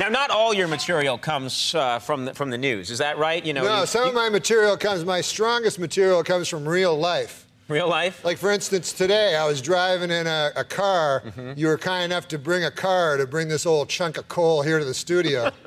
[0.00, 2.90] Now, not all your material comes uh, from the, from the news.
[2.90, 3.44] Is that right?
[3.44, 6.68] You know, No, you- some you- of my material comes, my strongest material comes from
[6.68, 7.46] real life.
[7.68, 8.24] real life.
[8.24, 11.22] Like, for instance, today I was driving in a, a car.
[11.24, 11.52] Mm-hmm.
[11.56, 14.62] You were kind enough to bring a car to bring this old chunk of coal
[14.62, 15.50] here to the studio.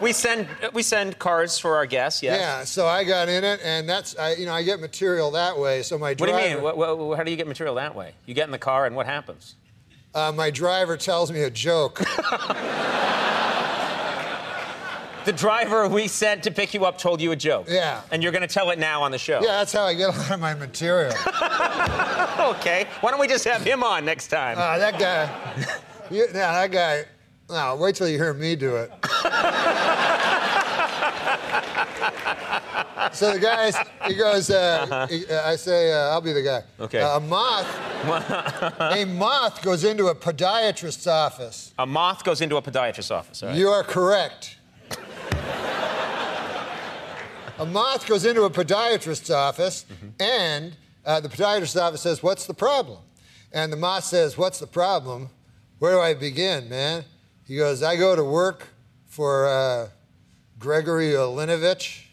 [0.00, 2.20] We send we send cards for our guests.
[2.20, 2.38] Yes.
[2.40, 5.56] Yeah, so I got in it, and that's, I, you know, I get material that
[5.56, 5.82] way.
[5.82, 6.62] So my What do you mean?
[6.62, 8.12] What, what, how do you get material that way?
[8.26, 9.54] You get in the car, and what happens?
[10.14, 11.98] Uh, my driver tells me a joke.
[15.24, 17.66] The driver we sent to pick you up told you a joke.
[17.68, 18.02] Yeah.
[18.12, 19.40] And you're going to tell it now on the show.
[19.40, 21.14] yeah, that's how I get a lot of my material.
[22.44, 22.86] Okay.
[23.00, 24.58] Why don't we just have him on next time?
[24.58, 25.30] Uh, that guy,
[26.10, 27.04] you, yeah, that guy.
[27.48, 28.90] No, wait till you hear me do it.
[33.14, 33.72] so the guy,
[34.08, 34.50] he goes.
[34.50, 36.62] Uh, he- uh, I say, uh, I'll be the guy.
[36.80, 37.00] Okay.
[37.00, 37.66] Uh, a moth.
[38.80, 41.72] a moth goes into a podiatrist's office.
[41.78, 43.42] a moth goes into a podiatrist's office.
[43.42, 43.58] All right.
[43.58, 44.56] You are correct.
[47.58, 49.86] a moth goes into a podiatrist's office,
[50.20, 52.98] and uh, the podiatrist's office says, What's the problem?
[53.52, 55.30] And the moth says, What's the problem?
[55.78, 57.04] Where do I begin, man?
[57.46, 58.68] He goes, I go to work
[59.06, 59.88] for uh,
[60.58, 62.03] Gregory Olinovich,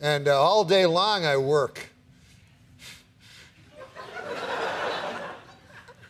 [0.00, 1.88] and uh, all day long I work.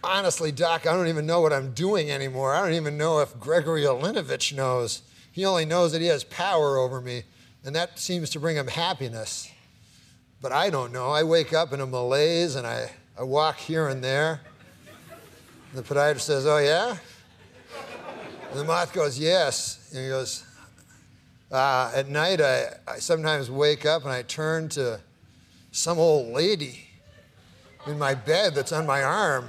[0.03, 2.55] Honestly, Doc, I don't even know what I'm doing anymore.
[2.55, 5.03] I don't even know if Gregory Olinovich knows.
[5.31, 7.25] He only knows that he has power over me,
[7.65, 9.51] and that seems to bring him happiness.
[10.41, 11.11] But I don't know.
[11.11, 14.41] I wake up in a malaise and I, I walk here and there.
[15.73, 16.97] And the podiatrist says, Oh, yeah?
[18.51, 19.91] And the moth goes, Yes.
[19.93, 20.45] And he goes,
[21.51, 25.01] uh, At night, I, I sometimes wake up and I turn to
[25.73, 26.87] some old lady
[27.87, 29.49] in my bed that's on my arm.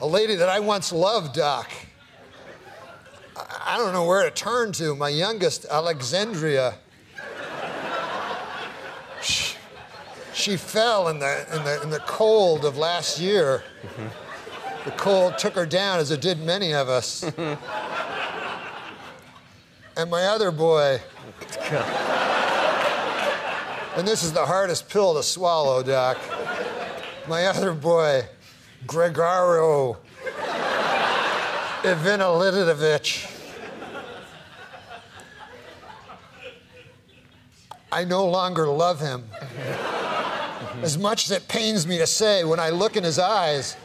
[0.00, 1.70] A lady that I once loved, Doc.
[3.36, 4.94] I- don't know where to turn to.
[4.96, 6.74] My youngest, Alexandria.
[9.22, 9.56] She,
[10.32, 13.62] she fell in the, in, the, in the cold of last year.
[14.84, 17.24] The cold took her down, as it did many of us.
[19.96, 21.00] and my other boy.
[23.96, 26.18] And this is the hardest pill to swallow, Doc.
[27.28, 28.24] My other boy,
[28.86, 29.98] Gregorio
[31.82, 33.32] Ivanilidovich.
[37.92, 39.24] I no longer love him.
[40.82, 43.76] As much as it pains me to say, when I look in his eyes,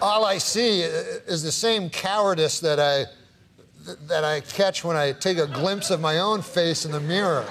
[0.00, 3.04] all I see is the same cowardice that I,
[3.84, 7.44] that I catch when I take a glimpse of my own face in the mirror.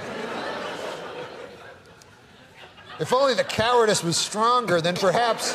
[2.99, 5.53] If only the cowardice was stronger, then perhaps.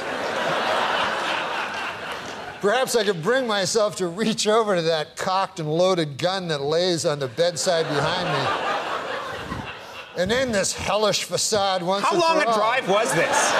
[2.61, 6.61] Perhaps I could bring myself to reach over to that cocked and loaded gun that
[6.61, 10.22] lays on the bedside behind me.
[10.22, 12.56] And end this hellish facade once How long a all.
[12.56, 13.53] drive was this?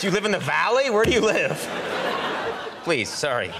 [0.00, 0.88] do you live in the valley?
[0.88, 2.03] Where do you live?
[2.84, 3.50] Please, sorry.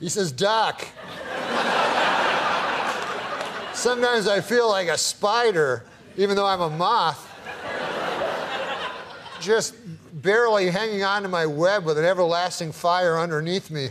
[0.00, 0.84] He says, Doc,
[3.72, 5.84] sometimes I feel like a spider,
[6.16, 7.24] even though I'm a moth,
[9.40, 9.76] just
[10.20, 13.90] barely hanging on to my web with an everlasting fire underneath me.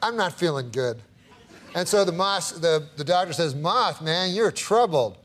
[0.00, 1.02] I'm not feeling good.
[1.74, 5.18] And so the, moth, the, the doctor says, Moth, man, you're troubled.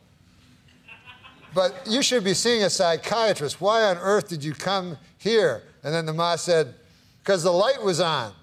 [1.54, 3.62] But you should be seeing a psychiatrist.
[3.62, 5.62] Why on earth did you come here?
[5.84, 6.74] And then the ma said,
[7.24, 8.34] Because the light was on.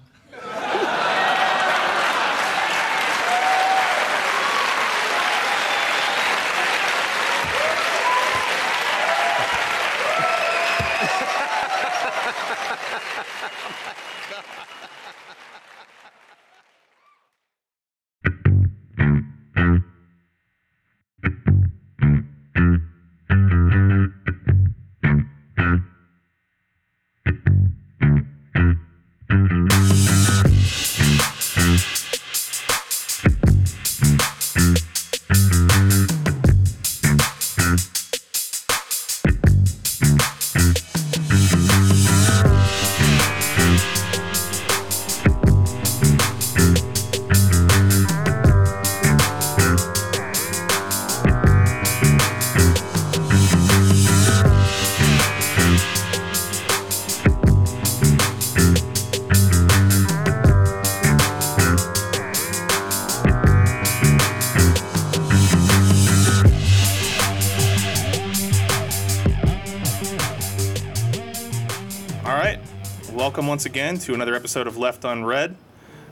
[73.49, 75.57] Once again to another episode of Left Unread.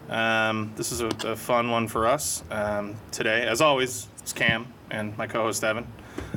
[0.08, 3.46] Um, this is a, a fun one for us um, today.
[3.46, 5.86] As always, it's Cam and my co-host Evan.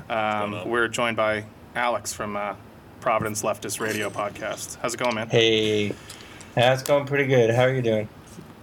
[0.09, 2.55] Um, we're joined by Alex from uh,
[2.99, 4.77] Providence Leftist Radio Podcast.
[4.81, 5.29] How's it going, man?
[5.29, 5.93] Hey,
[6.53, 7.49] that's going pretty good.
[7.49, 8.09] How are you doing?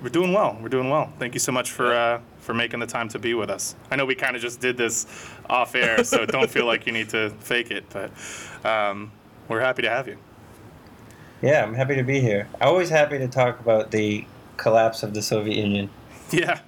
[0.02, 0.58] We're doing well.
[0.60, 1.10] We're doing well.
[1.18, 3.74] Thank you so much for uh, for making the time to be with us.
[3.90, 5.06] I know we kind of just did this
[5.48, 8.10] off air, so don't feel like you need to fake it, but
[8.62, 9.10] um,
[9.48, 10.18] we're happy to have you.
[11.42, 12.48] Yeah, I'm happy to be here.
[12.60, 15.90] I'm always happy to talk about the collapse of the Soviet Union.
[16.30, 16.60] Yeah.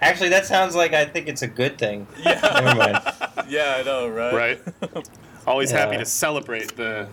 [0.00, 2.06] Actually, that sounds like I think it's a good thing.
[2.22, 2.40] Yeah.
[2.60, 2.98] Never mind.
[3.48, 4.34] yeah, I know, right?
[4.34, 5.08] Right.
[5.46, 7.08] Always happy to celebrate the.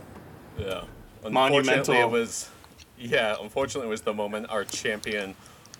[0.58, 0.84] Yeah.
[1.30, 1.94] Monumental.
[1.94, 2.50] It was,
[2.98, 5.36] yeah, unfortunately, it was the moment our champion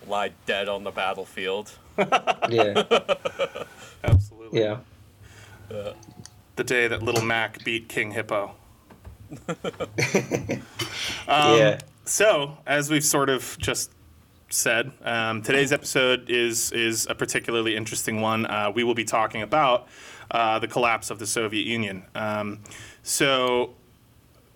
[0.08, 1.72] lied dead on the battlefield.
[2.50, 2.84] Yeah,
[4.04, 4.62] Absolutely.
[4.62, 4.78] yeah.
[6.56, 8.56] The day that Little Mac beat King Hippo.
[11.28, 11.80] Um, yeah.
[12.06, 13.92] So, as we've sort of just
[14.50, 18.46] said, um, today's episode is is a particularly interesting one.
[18.46, 19.88] Uh, we will be talking about
[20.32, 22.04] uh, the collapse of the Soviet Union.
[22.16, 22.60] Um,
[23.04, 23.76] so,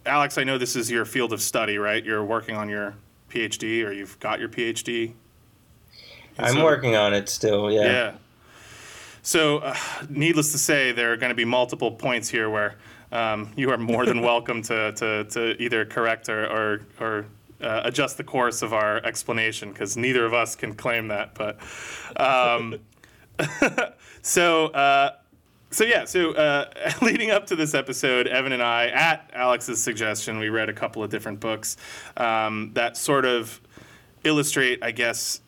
[0.05, 2.03] Alex, I know this is your field of study, right?
[2.03, 2.95] You're working on your
[3.29, 5.13] PhD, or you've got your PhD.
[6.37, 7.71] And I'm so- working on it still.
[7.71, 7.83] Yeah.
[7.83, 8.15] Yeah.
[9.21, 9.75] So, uh,
[10.09, 12.75] needless to say, there are going to be multiple points here where
[13.15, 17.25] um, you are more than welcome to, to, to either correct or, or, or
[17.61, 21.33] uh, adjust the course of our explanation because neither of us can claim that.
[21.33, 21.57] But
[22.17, 22.77] um,
[24.21, 25.15] so, uh,
[25.71, 26.69] so yeah, so uh,
[27.01, 31.01] leading up to this episode, Evan and I, at Alex's suggestion, we read a couple
[31.01, 31.77] of different books
[32.17, 33.61] um, that sort of
[34.25, 35.39] illustrate, I guess,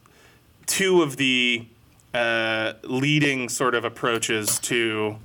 [0.67, 1.67] two of the
[2.13, 5.17] uh, leading sort of approaches to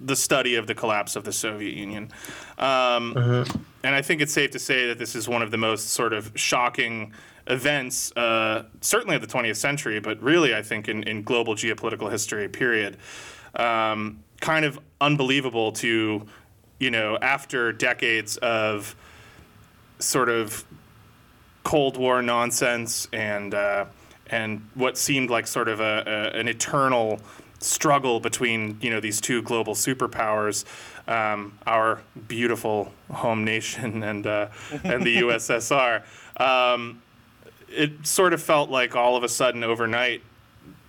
[0.00, 2.10] the study of the collapse of the Soviet Union.
[2.58, 3.14] Um,
[3.84, 6.12] And I think it's safe to say that this is one of the most sort
[6.12, 7.12] of shocking
[7.46, 12.10] events, uh, certainly of the 20th century, but really, I think, in, in global geopolitical
[12.10, 12.96] history, period.
[13.56, 16.26] Um, kind of unbelievable to,
[16.78, 18.96] you know, after decades of
[19.98, 20.64] sort of
[21.62, 23.86] Cold War nonsense and uh,
[24.28, 27.20] and what seemed like sort of a, a an eternal
[27.64, 30.64] struggle between you know these two global superpowers,
[31.08, 34.48] um, our beautiful home nation and uh,
[34.84, 36.02] and the USSR.
[36.40, 37.02] Um,
[37.68, 40.22] it sort of felt like all of a sudden overnight,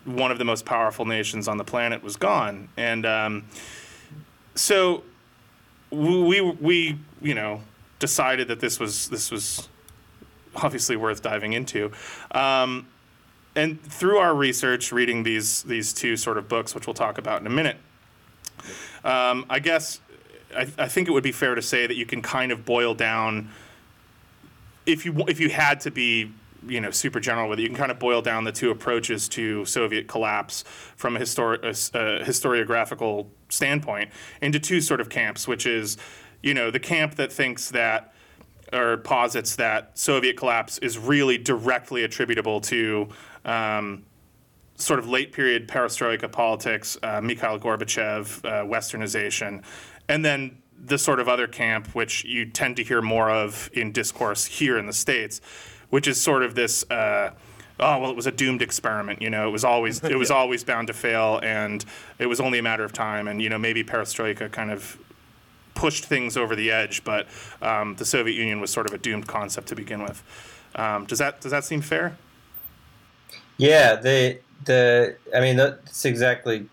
[0.04, 3.46] one of the most powerful nations on the planet was gone, and um,
[4.54, 5.04] so
[5.90, 7.62] we we you know
[8.00, 9.70] decided that this was this was
[10.56, 11.92] obviously worth diving into.
[12.32, 12.88] Um,
[13.56, 17.42] and through our research, reading these these two sort of books, which we'll talk about
[17.42, 17.78] in a minute,
[19.04, 20.00] um, I guess
[20.56, 22.94] I, I think it would be fair to say that you can kind of boil
[22.94, 23.50] down,
[24.86, 26.32] if you if you had to be
[26.68, 29.30] you know super general with it, you can kind of boil down the two approaches
[29.30, 30.64] to Soviet collapse
[30.96, 34.10] from a, histori- historiographical standpoint
[34.42, 35.98] into two sort of camps, which is
[36.42, 38.14] you know the camp that thinks that
[38.74, 43.08] or posits that Soviet collapse is really directly attributable to
[43.46, 44.04] um,
[44.76, 49.64] sort of late period perestroika politics, uh, Mikhail Gorbachev, uh, westernization,
[50.08, 53.92] and then the sort of other camp, which you tend to hear more of in
[53.92, 55.42] discourse here in the States,
[55.90, 56.90] which is sort of this.
[56.90, 57.32] Uh,
[57.78, 59.22] Oh well, it was a doomed experiment.
[59.22, 61.84] You know, it was always it was always bound to fail, and
[62.20, 63.28] it was only a matter of time.
[63.28, 64.98] And you know, maybe perestroika kind of
[65.74, 67.28] pushed things over the edge, but
[67.62, 70.24] um, the Soviet Union was sort of a doomed concept to begin with.
[70.76, 72.18] Um, does that does that seem fair?
[73.58, 76.68] Yeah, the the I mean that's exactly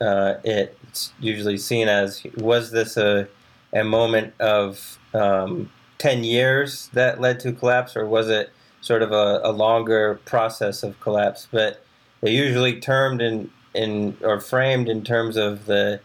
[0.00, 0.76] uh, it.
[0.88, 3.28] It's usually seen as was this a
[3.72, 8.50] a moment of um, ten years that led to collapse, or was it
[8.80, 11.48] sort of a, a longer process of collapse?
[11.50, 11.84] But
[12.20, 16.00] they're usually termed in in or framed in terms of the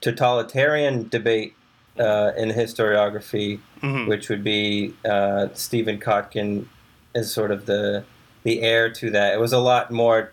[0.00, 1.54] totalitarian debate
[1.98, 4.06] uh, in historiography, Mhm.
[4.08, 6.66] which would be uh, Stephen Kotkin
[7.14, 8.04] as sort of the
[8.44, 9.34] the heir to that.
[9.34, 10.32] It was a lot more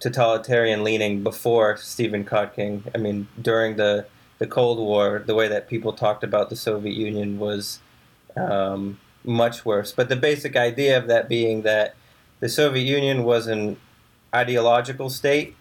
[0.00, 2.82] totalitarian leaning before Stephen Kotkin.
[2.94, 4.06] I mean, during the
[4.38, 7.80] the Cold War, the way that people talked about the Soviet Union was
[8.36, 9.90] um, much worse.
[9.90, 11.96] But the basic idea of that being that
[12.38, 13.76] the Soviet Union was an
[14.32, 15.56] ideological state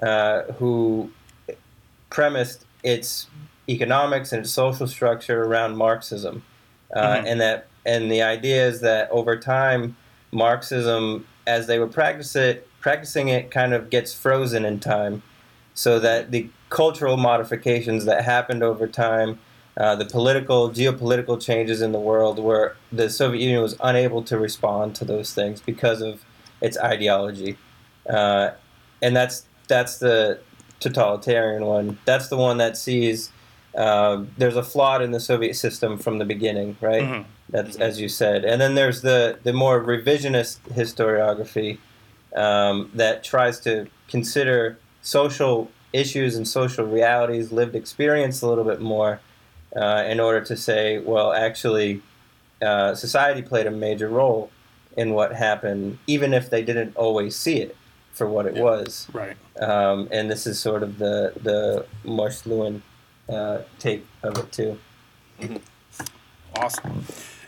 [0.00, 1.10] uh, who
[2.08, 3.26] premised its
[3.68, 6.44] economics and its social structure around Marxism,
[6.94, 7.24] uh, Mhm.
[7.26, 9.96] and that and the idea is that over time,
[10.30, 15.22] Marxism, as they would practice it, practicing it kind of gets frozen in time,
[15.74, 19.38] so that the cultural modifications that happened over time
[19.76, 24.38] uh, the political, geopolitical changes in the world, where the Soviet Union was unable to
[24.38, 26.22] respond to those things because of
[26.60, 27.56] its ideology,
[28.08, 28.50] uh,
[29.00, 30.38] and that's that's the
[30.80, 31.98] totalitarian one.
[32.04, 33.30] That's the one that sees
[33.74, 37.04] uh, there's a flaw in the Soviet system from the beginning, right?
[37.04, 37.24] Mhm.
[37.50, 41.78] That's as you said, and then there's the the more revisionist historiography
[42.36, 48.80] um, that tries to consider social issues and social realities, lived experience a little bit
[48.80, 49.20] more,
[49.74, 52.00] uh, in order to say, well, actually,
[52.62, 54.50] uh, society played a major role
[54.96, 57.76] in what happened, even if they didn't always see it
[58.12, 58.62] for what it Yeah.
[58.62, 59.08] was.
[59.12, 59.36] Right.
[59.60, 62.82] Um, and this is sort of the the Moshe Lewin
[63.28, 64.78] uh, take of it too.
[66.54, 67.04] Awesome.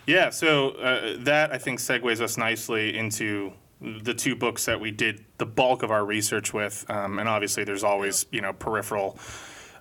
[0.07, 4.91] Yeah, so uh, that I think segues us nicely into the two books that we
[4.91, 9.19] did the bulk of our research with, um, and obviously there's always you know peripheral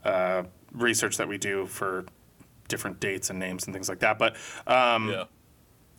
[0.03, 2.05] uh, research that we do for
[2.67, 4.17] different dates and names and things like that.
[4.17, 4.35] But
[4.67, 5.25] um, Yeah.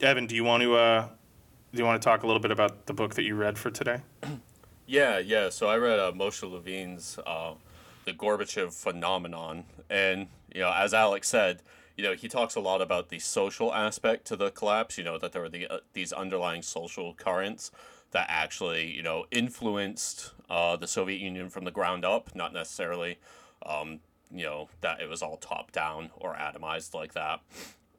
[0.01, 1.09] Evan, do you want to uh,
[1.73, 3.71] do you want to talk a little bit about the book that you read for
[3.71, 4.01] today?
[4.85, 5.49] Yeah, yeah.
[5.49, 7.55] So I read uh, Moshe Lewin's uh,
[8.05, 11.63] "The Gorbachev Phenomenon," and you know, as Alex said,
[11.97, 14.99] you know, he talks a lot about the social aspect to the collapse.
[14.99, 17.71] You know, that there were the uh, these underlying social currents
[18.13, 23.19] that actually, you know, influenced uh, the Soviet Union from the ground up, not necessarily,
[23.65, 27.41] um, you know, that it was all top down or atomized like that.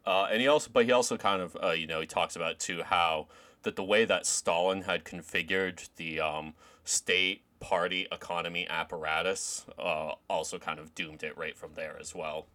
[0.06, 2.60] Uh, and he also, but he also kind of, uh, you know, he talks about
[2.60, 3.28] too how
[3.64, 10.60] that the way that Stalin had configured the um, state party economy apparatus uh, also
[10.60, 12.46] kind of doomed it right from there as well.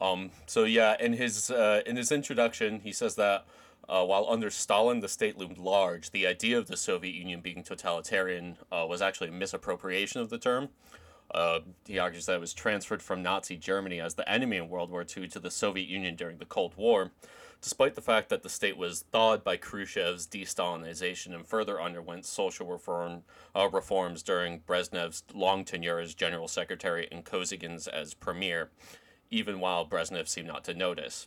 [0.00, 3.46] Um, so yeah, in his uh, in his introduction, he says that
[3.88, 7.62] uh, while under Stalin the state loomed large, the idea of the Soviet Union being
[7.62, 10.68] totalitarian uh, was actually a misappropriation of the term.
[11.30, 14.90] Uh, he argues that it was transferred from Nazi Germany as the enemy in World
[14.90, 17.10] War II to the Soviet Union during the Cold War,
[17.60, 22.66] despite the fact that the state was thawed by Khrushchev's de-Stalinization and further underwent social
[22.66, 23.24] reform
[23.54, 28.70] uh, reforms during Brezhnev's long tenure as General Secretary and Kosygin's as Premier,
[29.30, 31.26] even while Brezhnev seemed not to notice.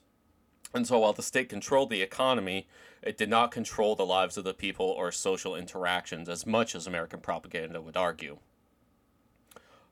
[0.73, 2.67] And so, while the state controlled the economy,
[3.01, 6.87] it did not control the lives of the people or social interactions as much as
[6.87, 8.37] American propaganda would argue.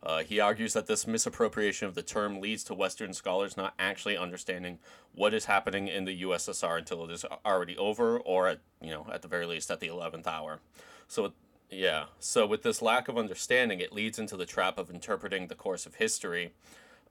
[0.01, 4.15] Uh, he argues that this misappropriation of the term leads to Western scholars not actually
[4.15, 4.79] understanding
[5.13, 9.07] what is happening in the USSR until it is already over, or at you know
[9.11, 10.59] at the very least at the eleventh hour.
[11.07, 11.33] So
[11.69, 15.55] yeah, so with this lack of understanding, it leads into the trap of interpreting the
[15.55, 16.53] course of history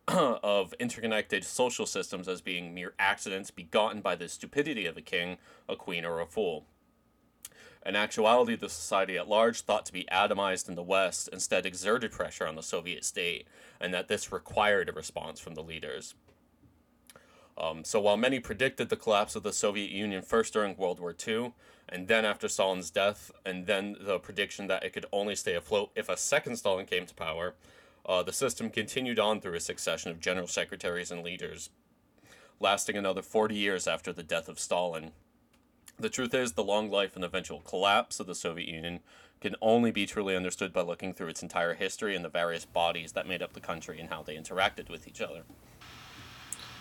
[0.43, 5.37] of interconnected social systems as being mere accidents begotten by the stupidity of a king,
[5.69, 6.65] a queen, or a fool.
[7.85, 12.11] In actuality, the society at large, thought to be atomized in the West, instead exerted
[12.11, 13.47] pressure on the Soviet state,
[13.81, 16.15] and that this required a response from the leaders.
[17.59, 21.15] Um, so while many predicted the collapse of the Soviet Union first during World War
[21.27, 21.53] II,
[21.89, 25.91] and then after Stalin's death, and then the prediction that it could only stay afloat
[25.95, 27.55] if a second Stalin came to power,
[28.09, 31.69] uh, the system continued on through a succession of general secretaries and leaders,
[32.59, 35.13] lasting another 40 years after the death of Stalin.
[36.01, 39.01] The truth is, the long life and eventual collapse of the Soviet Union
[39.41, 43.13] can only be truly understood by looking through its entire history and the various bodies
[43.13, 45.43] that made up the country and how they interacted with each other.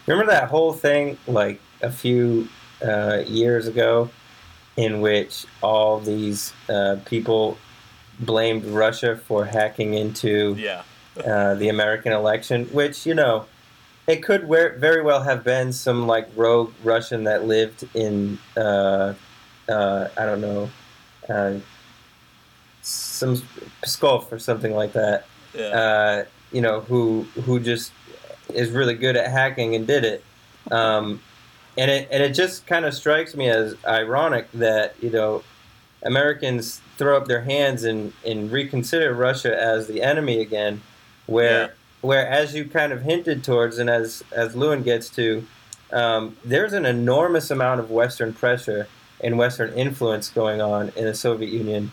[0.08, 2.48] Remember that whole thing, like a few
[2.82, 4.10] uh, years ago,
[4.78, 7.58] in which all these uh, people
[8.22, 10.84] blamed Russia for hacking into Yeah.
[11.26, 13.46] Uh, the American election, which you know,
[14.08, 19.14] it could very well have been some like rogue Russian that lived in uh,
[19.70, 20.70] uh, I don't know,
[21.30, 21.56] uh,
[22.82, 23.36] some
[23.84, 25.26] Pskov or something like that.
[25.54, 25.66] Yeah.
[25.66, 27.92] Uh, you know, who who just
[28.54, 30.24] is really good at hacking and did it.
[30.72, 31.22] Um,
[31.78, 35.44] and it and it just kind of strikes me as ironic that you know
[36.04, 40.82] Americans throw up their hands and, and reconsider Russia as the enemy again,
[41.28, 41.68] where Yeah.
[42.02, 45.46] where as you kind of hinted towards and as as Lewin gets to,
[45.92, 48.88] um, there's an enormous amount of Western pressure
[49.24, 51.92] and Western influence going on in the Soviet Union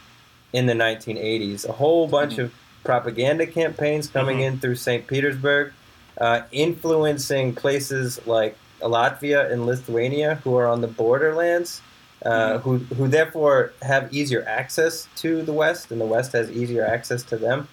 [0.53, 1.65] in the 1980s.
[1.65, 2.53] A whole bunch of
[2.85, 4.43] propaganda campaigns coming Mhm.
[4.47, 5.07] in through St.
[5.07, 5.73] Petersburg,
[6.21, 11.81] uh, influencing places like Latvia and Lithuania, who are on the borderlands,
[12.27, 16.85] uh, who who therefore have easier access to the West, and the West has easier
[16.87, 17.69] access to them.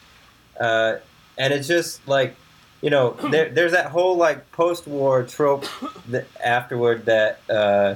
[0.59, 0.95] Uh,
[1.37, 2.35] and it's just like,
[2.81, 5.65] you know, there, there's that whole like post-war trope
[6.09, 7.95] that afterward that uh,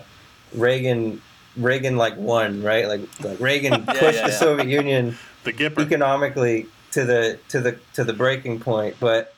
[0.53, 1.21] Reagan
[1.57, 2.87] Reagan like won, right?
[2.87, 4.39] Like, like Reagan Yeah, pushed yeah, the yeah.
[4.39, 5.81] Soviet Union The Gipper.
[5.85, 9.33] economically to the to the to the breaking point but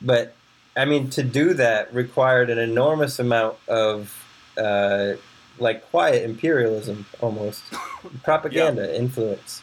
[0.00, 0.34] but
[0.76, 4.24] I mean, to do that required an enormous amount of
[4.56, 5.14] uh,
[5.58, 7.62] like quiet imperialism, almost
[8.24, 9.60] propaganda influence.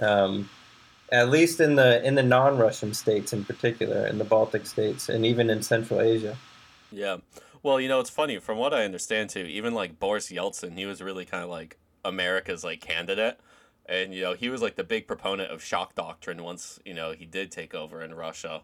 [0.00, 0.48] Um,
[1.10, 5.24] at least in the in the non-Russian states in particular, in the Baltic states, and
[5.24, 6.36] even in Central Asia.
[6.90, 7.18] Yeah.
[7.62, 8.38] Well, you know, it's funny.
[8.38, 11.78] From what I understand, too, even like Boris Yeltsin, he was really kind of like
[12.04, 13.40] America's like candidate,
[13.86, 17.12] and you know, he was like the big proponent of shock doctrine once you know
[17.12, 18.62] he did take over in Russia.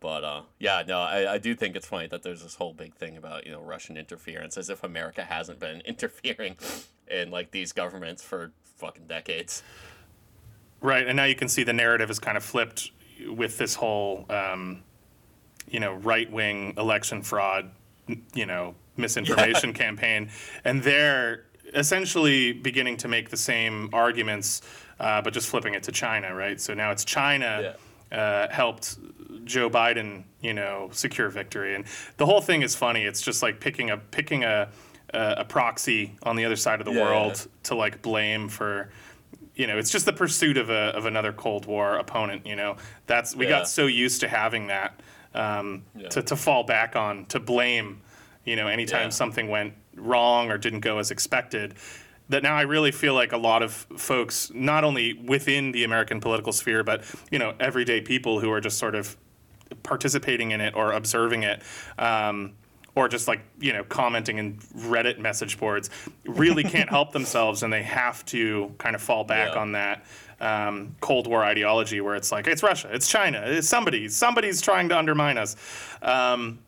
[0.00, 2.94] But uh, yeah, no, I, I do think it's funny that there's this whole big
[2.94, 6.56] thing about you know Russian interference, as if America hasn't been interfering
[7.08, 9.62] in like these governments for fucking decades.
[10.82, 12.90] Right, and now you can see the narrative is kind of flipped
[13.28, 14.82] with this whole, um,
[15.68, 17.70] you know, right wing election fraud,
[18.34, 19.76] you know, misinformation yeah.
[19.84, 20.30] campaign,
[20.64, 24.62] and they're essentially beginning to make the same arguments,
[24.98, 26.60] uh, but just flipping it to China, right?
[26.60, 27.76] So now it's China
[28.10, 28.18] yeah.
[28.18, 28.98] uh, helped
[29.44, 31.84] Joe Biden, you know, secure victory, and
[32.16, 33.04] the whole thing is funny.
[33.04, 34.68] It's just like picking a picking a
[35.14, 37.02] a, a proxy on the other side of the yeah.
[37.02, 38.90] world to like blame for
[39.54, 42.46] you know, it's just the pursuit of a of another Cold War opponent.
[42.46, 43.58] You know, that's we yeah.
[43.58, 45.00] got so used to having that
[45.34, 46.08] um, yeah.
[46.08, 48.00] to to fall back on to blame.
[48.44, 49.10] You know, anytime yeah.
[49.10, 51.74] something went wrong or didn't go as expected.
[52.28, 56.20] That now I really feel like a lot of folks, not only within the American
[56.20, 59.16] political sphere, but you know, everyday people who are just sort of
[59.82, 61.62] participating in it or observing it.
[61.98, 62.54] Um,
[62.94, 65.90] or just like you know commenting in Reddit message boards
[66.24, 69.60] really can't help themselves and they have to kind of fall back yeah.
[69.60, 70.04] on that
[70.40, 74.88] um, Cold War ideology where it's like it's Russia, it's China, it's somebody, somebody's trying
[74.90, 75.56] to undermine us.
[76.02, 76.58] Um,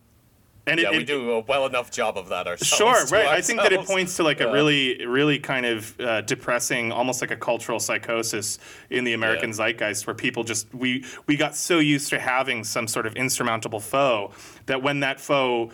[0.66, 2.69] and yeah, it, we do a well enough job of that ourselves.
[2.69, 3.26] Sure, right.
[3.26, 3.31] Ourselves.
[3.31, 4.47] I think that it points to like yeah.
[4.47, 9.50] a really, really kind of uh, depressing, almost like a cultural psychosis in the American
[9.50, 9.57] yeah.
[9.57, 13.81] zeitgeist, where people just we we got so used to having some sort of insurmountable
[13.81, 14.33] foe
[14.64, 15.71] that when that foe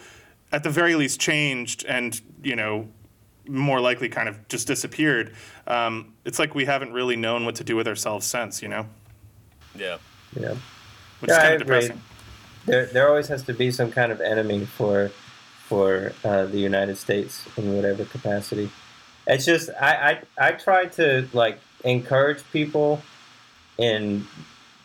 [0.52, 2.88] at the very least changed and you know
[3.48, 5.34] more likely kind of just disappeared.
[5.66, 8.86] Um, it's like we haven't really known what to do with ourselves since you know?
[9.74, 9.98] Yeah.
[10.38, 10.54] Yeah.
[11.20, 12.00] Which yeah, is kind of depressing.
[12.66, 15.10] There, there always has to be some kind of enemy for
[15.64, 18.70] for uh, the United States in whatever capacity.
[19.26, 23.02] It's just I, I I try to like encourage people
[23.78, 24.26] in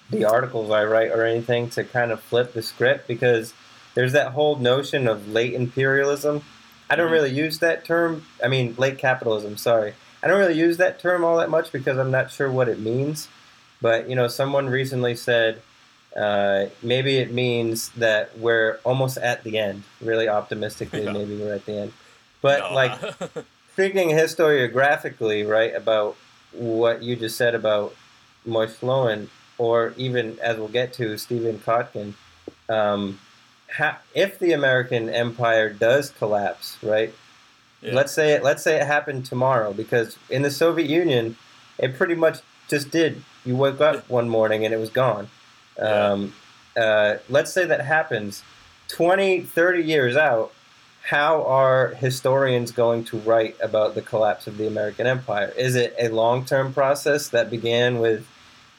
[0.09, 3.53] the articles I write or anything to kind of flip the script because
[3.95, 6.43] there's that whole notion of late imperialism.
[6.89, 7.13] I don't mm-hmm.
[7.13, 8.25] really use that term.
[8.43, 9.57] I mean, late capitalism.
[9.57, 12.69] Sorry, I don't really use that term all that much because I'm not sure what
[12.69, 13.27] it means.
[13.81, 15.61] But you know, someone recently said
[16.15, 19.83] uh, maybe it means that we're almost at the end.
[20.01, 21.11] Really optimistically, yeah.
[21.11, 21.93] maybe we're at the end.
[22.41, 22.75] But no.
[22.75, 22.99] like
[23.75, 26.15] thinking historiographically, right, about
[26.51, 27.95] what you just said about
[28.47, 32.13] Moishe Lewin, or even as we'll get to Stephen Kotkin.
[32.69, 33.19] Um,
[33.77, 37.13] ha- if the American empire does collapse, right?
[37.81, 37.93] Yeah.
[37.93, 38.43] Let's say it.
[38.43, 41.37] Let's say it happened tomorrow, because in the Soviet Union,
[41.77, 43.23] it pretty much just did.
[43.45, 45.29] You woke up one morning and it was gone.
[45.77, 46.33] Um,
[46.75, 48.43] uh, let's say that happens
[48.87, 50.51] 20, 30 years out.
[51.03, 55.53] How are historians going to write about the collapse of the American empire?
[55.55, 58.25] Is it a long term process that began with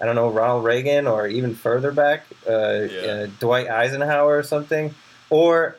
[0.00, 3.00] I don't know Ronald Reagan or even further back, uh, yeah.
[3.00, 4.94] uh, Dwight Eisenhower or something,
[5.30, 5.76] or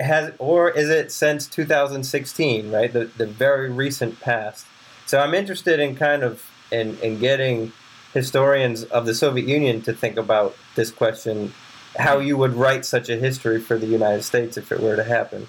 [0.00, 2.92] has or is it since 2016, right?
[2.92, 4.66] The the very recent past.
[5.06, 7.72] So I'm interested in kind of in in getting
[8.14, 11.52] historians of the Soviet Union to think about this question,
[11.98, 15.04] how you would write such a history for the United States if it were to
[15.04, 15.48] happen.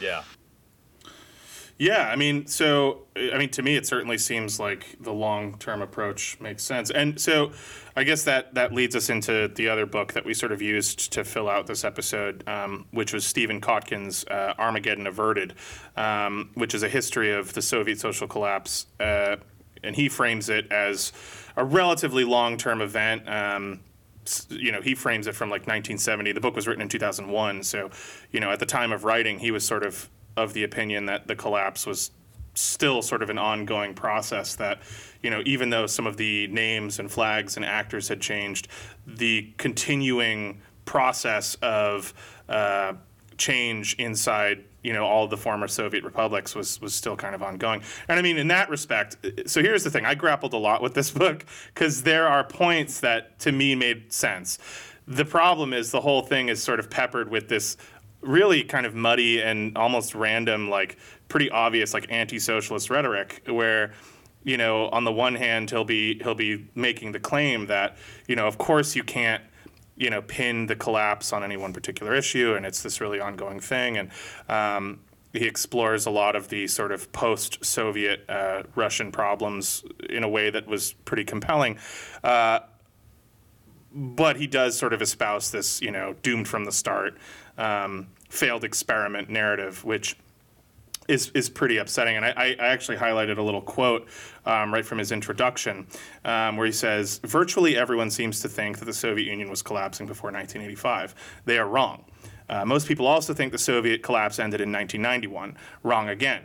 [0.00, 0.22] Yeah.
[1.82, 6.38] Yeah, I mean, so I mean, to me, it certainly seems like the long-term approach
[6.38, 7.50] makes sense, and so
[7.96, 11.12] I guess that that leads us into the other book that we sort of used
[11.12, 15.54] to fill out this episode, um, which was Stephen Kotkin's uh, Armageddon Averted,
[15.96, 19.34] um, which is a history of the Soviet social collapse, uh,
[19.82, 21.12] and he frames it as
[21.56, 23.28] a relatively long-term event.
[23.28, 23.80] Um,
[24.50, 26.30] you know, he frames it from like 1970.
[26.30, 27.90] The book was written in 2001, so
[28.30, 31.26] you know, at the time of writing, he was sort of of the opinion that
[31.26, 32.10] the collapse was
[32.54, 34.80] still sort of an ongoing process that
[35.22, 38.68] you know even though some of the names and flags and actors had changed
[39.06, 42.12] the continuing process of
[42.48, 42.92] uh,
[43.38, 47.82] change inside you know all the former Soviet republics was was still kind of ongoing.
[48.08, 49.16] And I mean in that respect,
[49.46, 53.00] so here's the thing: I grappled a lot with this book because there are points
[53.00, 54.58] that to me made sense.
[55.06, 57.76] The problem is the whole thing is sort of peppered with this
[58.22, 63.92] really kind of muddy and almost random, like pretty obvious, like anti-socialist rhetoric, where
[64.44, 68.36] you know, on the one hand, he'll be he'll be making the claim that you
[68.36, 69.42] know, of course, you can't
[69.96, 73.60] you know pin the collapse on any one particular issue, and it's this really ongoing
[73.60, 73.98] thing.
[73.98, 74.10] And
[74.48, 75.00] um,
[75.32, 80.50] he explores a lot of the sort of post-Soviet uh, Russian problems in a way
[80.50, 81.78] that was pretty compelling.
[82.22, 82.60] Uh,
[83.94, 87.16] but he does sort of espouse this, you know, doomed from the start,
[87.58, 90.16] um, failed experiment narrative, which
[91.08, 92.16] is is pretty upsetting.
[92.16, 94.08] And I, I actually highlighted a little quote
[94.46, 95.86] um, right from his introduction,
[96.24, 100.06] um, where he says, "Virtually everyone seems to think that the Soviet Union was collapsing
[100.06, 101.14] before 1985.
[101.44, 102.04] They are wrong."
[102.48, 105.56] Uh, most people also think the Soviet collapse ended in 1991.
[105.82, 106.42] Wrong again.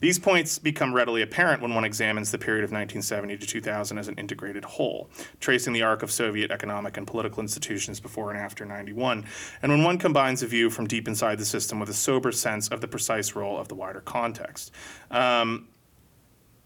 [0.00, 4.08] These points become readily apparent when one examines the period of 1970 to 2000 as
[4.08, 5.10] an integrated whole,
[5.40, 9.26] tracing the arc of Soviet economic and political institutions before and after 91,
[9.62, 12.68] and when one combines a view from deep inside the system with a sober sense
[12.68, 14.72] of the precise role of the wider context.
[15.10, 15.68] Um,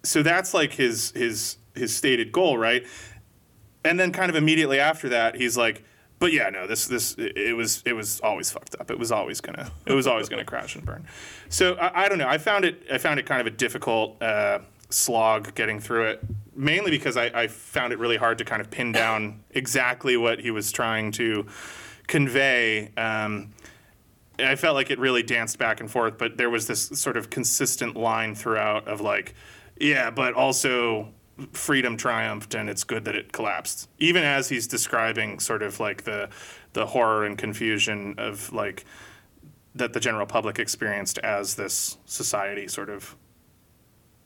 [0.05, 2.87] so that's like his his his stated goal, right?
[3.85, 5.85] And then kind of immediately after that, he's like,
[6.25, 8.91] but yeah, no, this this it was it was always fucked up.
[8.91, 11.07] It was always gonna it was always gonna crash and burn.
[11.51, 12.27] So I, I, don't know.
[12.27, 16.25] I found it I found it kind of a difficult uh, slog getting through it,
[16.57, 20.41] mainly because I, I found it really hard to kind of pin down exactly what
[20.41, 21.45] he was trying to
[22.07, 22.91] convey.
[22.97, 23.53] Um,
[24.39, 27.29] I felt like it really danced back and forth, but there was this sort of
[27.29, 29.35] consistent line throughout of like,
[29.79, 31.13] yeah, but also
[31.53, 33.89] freedom triumphed and it's good that it collapsed.
[33.99, 36.29] Even as he's describing sort of like the
[36.73, 38.85] the horror and confusion of like
[39.75, 43.17] that the general public experienced as this society sort of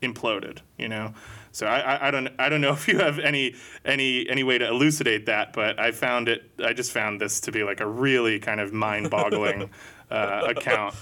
[0.03, 1.15] imploded, you know.
[1.53, 4.59] So I, I, I, don't I don't know if you have any any any way
[4.59, 7.87] to elucidate that, but I found it I just found this to be like a
[7.87, 9.71] really kind of mind-boggling
[10.11, 10.95] uh, account.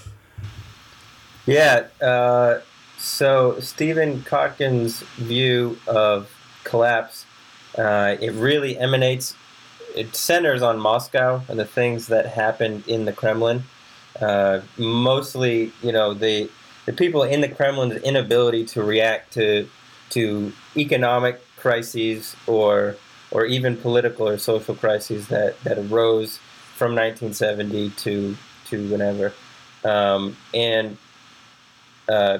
[1.45, 2.59] Yeah, uh,
[2.97, 6.31] so Stephen Kotkin's view of
[6.63, 7.25] collapse,
[7.77, 9.35] uh, it really emanates,
[9.95, 13.63] it centers on Moscow and the things that happened in the Kremlin.
[14.19, 16.49] Uh, mostly, you know, the
[16.87, 19.69] the people in the Kremlin's inability to react to
[20.11, 22.95] to economic crises or
[23.29, 26.39] or even political or social crises that, that arose
[26.75, 28.35] from 1970 to
[28.69, 29.33] to whenever,
[29.83, 30.97] um, and
[32.09, 32.39] uh,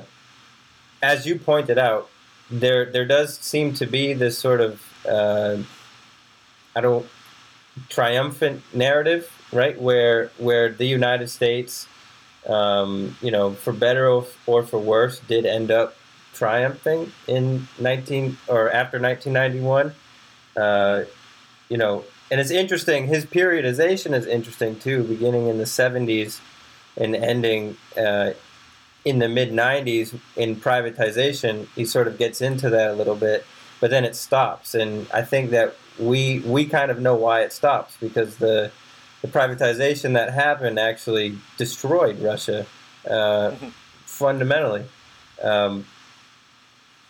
[1.02, 2.10] as you pointed out,
[2.50, 5.58] there there does seem to be this sort of uh,
[6.76, 7.06] I don't
[7.90, 9.80] triumphant narrative, right?
[9.80, 11.88] Where where the United States,
[12.48, 14.08] um, you know, for better
[14.46, 15.96] or for worse, did end up
[16.34, 19.94] triumphing in 19 or after 1991.
[20.56, 21.04] Uh,
[21.70, 23.08] you know, and it's interesting.
[23.08, 26.40] His periodization is interesting too, beginning in the 70s
[26.96, 28.32] and ending uh,
[29.08, 33.46] in the mid 90s in privatization, he sort of gets into that a little bit,
[33.80, 34.76] but then it stops.
[34.76, 38.72] And I think that we we kind of know why it stops because the
[39.22, 42.66] the privatization that happened actually destroyed Russia
[43.08, 43.70] uh, mm-hmm.
[44.06, 44.86] fundamentally.
[45.42, 45.86] Um,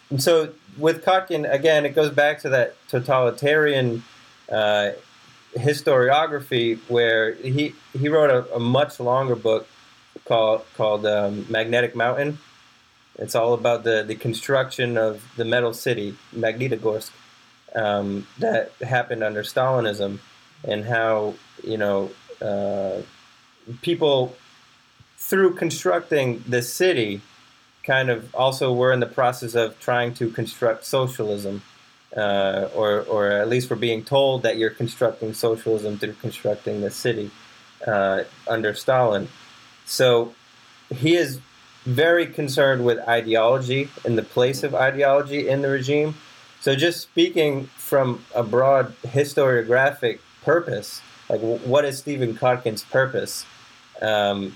[0.10, 4.04] and so with Kotkin, again, it goes back to that totalitarian
[4.50, 4.92] uh,
[5.56, 9.68] historiography where he, he wrote a, a much longer book
[10.28, 12.40] called called um, Magnetic Mountain.
[13.18, 17.10] It's all about the, the construction of the metal city, Magnitogorsk,
[17.74, 20.20] um, that happened under Stalinism,
[20.64, 22.12] and how you know
[22.42, 23.02] uh,
[23.82, 24.36] people
[25.18, 27.22] through constructing the city
[27.84, 31.64] kind of also were in the process of trying to construct socialism.
[32.16, 36.90] Uh, or, or at least we're being told that you're constructing socialism through constructing the
[36.90, 37.30] city
[37.86, 39.28] uh, under Stalin.
[39.88, 40.36] So
[40.94, 41.40] he is
[41.86, 46.16] very concerned with ideology and the place of ideology in the regime.
[46.60, 53.46] So just speaking from a broad historiographic purpose, like what is Stephen Kotkin's purpose?
[54.02, 54.56] Um,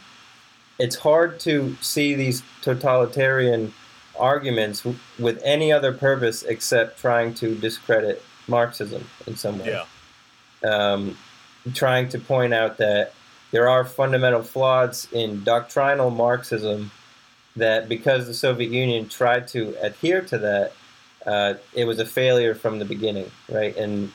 [0.77, 3.73] it's hard to see these totalitarian
[4.19, 4.85] arguments
[5.17, 9.69] with any other purpose except trying to discredit Marxism in some way.
[10.63, 10.69] Yeah.
[10.69, 11.17] Um,
[11.73, 13.13] trying to point out that
[13.51, 16.91] there are fundamental flaws in doctrinal Marxism
[17.55, 20.73] that because the Soviet Union tried to adhere to that,
[21.25, 23.75] uh, it was a failure from the beginning, right?
[23.75, 24.11] And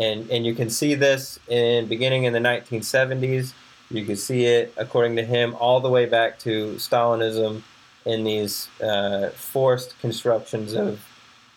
[0.00, 3.52] and and you can see this in beginning in the 1970s.
[3.90, 7.62] You can see it, according to him, all the way back to Stalinism
[8.04, 11.04] in these uh, forced constructions of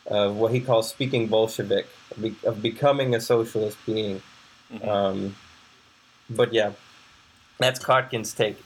[0.08, 1.88] of what he calls speaking Bolshevik,
[2.44, 4.22] of becoming a socialist being.
[4.74, 4.90] Mm-hmm.
[4.90, 5.36] Um,
[6.30, 6.72] but yeah,
[7.62, 8.58] that's Kotkin's take.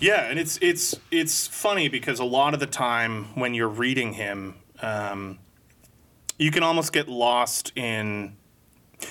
[0.00, 4.14] Yeah, and it's it's it's funny because a lot of the time when you're reading
[4.14, 5.38] him, um,
[6.38, 8.36] you can almost get lost in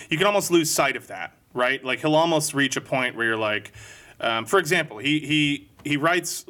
[0.09, 1.83] you can almost lose sight of that, right?
[1.83, 3.71] Like he'll almost reach a point where you're like,
[4.19, 6.45] um, for example, he he he writes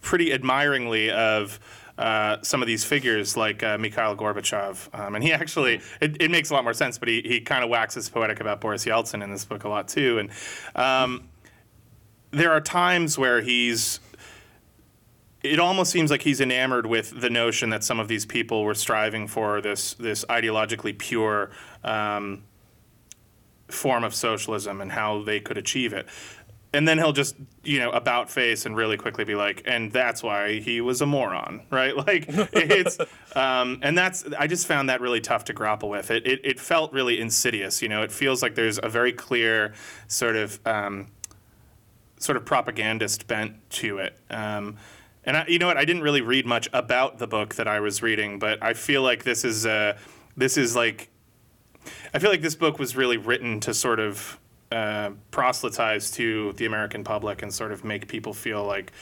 [0.00, 1.58] pretty admiringly of.
[1.98, 4.88] Uh, some of these figures like uh, Mikhail Gorbachev.
[4.98, 7.62] Um, and he actually, it, it, makes a lot more sense, but he, he kind
[7.62, 10.18] of waxes poetic about Boris Yeltsin in this book a lot too.
[10.18, 10.30] And
[10.74, 11.28] um,
[12.30, 14.00] there are times where he's
[15.42, 18.74] it almost seems like he's enamored with the notion that some of these people were
[18.74, 21.50] striving for this this ideologically pure
[21.82, 22.44] um,
[23.68, 26.06] form of socialism and how they could achieve it.
[26.74, 30.22] And then he'll just, you know, about face and really quickly be like, and that's
[30.22, 31.94] why he was a moron, right?
[31.96, 32.98] Like it's,
[33.36, 36.10] um, and that's, I just found that really tough to grapple with.
[36.10, 38.02] It, it, it felt really insidious, you know.
[38.02, 39.74] It feels like there's a very clear
[40.08, 41.08] sort of, um,
[42.18, 44.16] sort of propagandist bent to it.
[44.30, 44.78] Um,
[45.24, 45.76] and I, you know what?
[45.76, 49.02] I didn't really read much about the book that I was reading, but I feel
[49.02, 49.96] like this is uh,
[50.36, 51.08] this is like
[52.12, 54.38] I feel like this book was really written to sort of
[54.72, 58.92] uh, proselytize to the American public and sort of make people feel like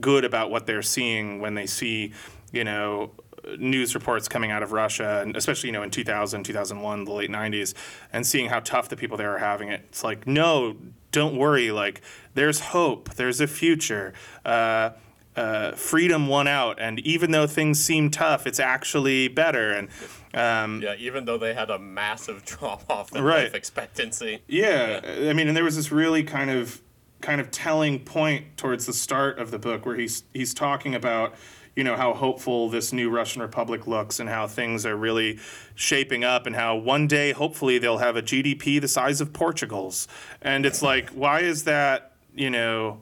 [0.00, 2.12] good about what they're seeing when they see,
[2.52, 3.10] you know,
[3.58, 7.30] news reports coming out of Russia, and especially you know in 2000, 2001, the late
[7.30, 7.74] 90s,
[8.12, 9.82] and seeing how tough the people there are having it.
[9.88, 10.76] It's like, no,
[11.12, 11.70] don't worry.
[11.70, 12.02] Like,
[12.34, 13.14] there's hope.
[13.14, 14.12] There's a future.
[14.44, 14.90] Uh,
[15.36, 19.72] uh, freedom won out, and even though things seem tough, it's actually better.
[19.72, 19.88] And
[20.34, 23.44] um, yeah, even though they had a massive drop off in right.
[23.44, 24.40] life expectancy.
[24.48, 25.00] Yeah.
[25.04, 26.80] yeah, I mean, and there was this really kind of
[27.20, 31.34] kind of telling point towards the start of the book where he's he's talking about
[31.74, 35.38] you know how hopeful this new Russian Republic looks and how things are really
[35.74, 40.06] shaping up and how one day hopefully they'll have a GDP the size of Portugal's
[40.42, 43.00] and it's like why is that you know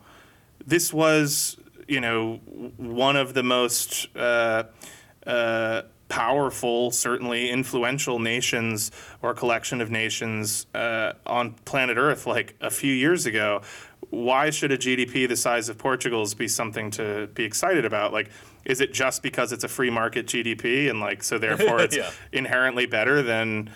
[0.65, 1.57] this was
[1.89, 2.37] you know,
[2.77, 4.65] one of the most uh,
[5.27, 8.91] uh, powerful, certainly influential nations
[9.23, 13.63] or collection of nations uh, on planet Earth like a few years ago.
[14.11, 18.13] Why should a GDP the size of Portugal's be something to be excited about?
[18.13, 18.29] Like,
[18.67, 22.11] is it just because it's a free market GDP and like so therefore it's yeah.
[22.31, 23.71] inherently better than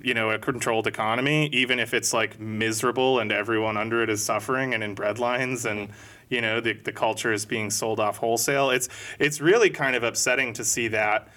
[0.00, 4.24] you know a controlled economy, even if it's like miserable and everyone under it is
[4.24, 5.88] suffering and in breadlines and
[6.28, 10.02] you know the, the culture is being sold off wholesale it's it's really kind of
[10.02, 11.28] upsetting to see that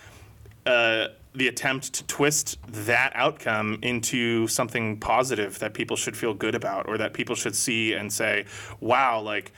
[0.67, 6.55] uh, the attempt to twist that outcome into something positive that people should feel good
[6.55, 8.45] about or that people should see and say
[8.79, 9.51] wow like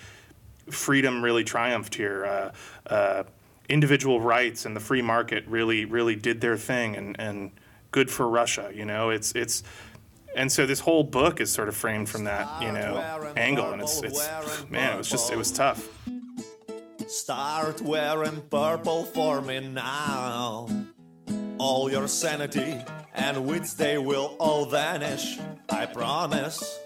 [0.70, 2.26] freedom really triumphed here.
[2.26, 3.24] Uh, uh,
[3.70, 7.52] individual rights and the free market really really did their thing and and
[7.92, 9.10] good for Russia you know?
[9.10, 9.64] It's it's
[10.36, 12.98] and so this whole book is sort of framed from that you know
[13.38, 15.88] angle and it's it's man it was just it was tough.
[17.08, 20.68] Start wearing purple for me now
[21.60, 22.82] all your sanity
[23.14, 25.38] and wits they will all vanish
[25.70, 26.80] i promise.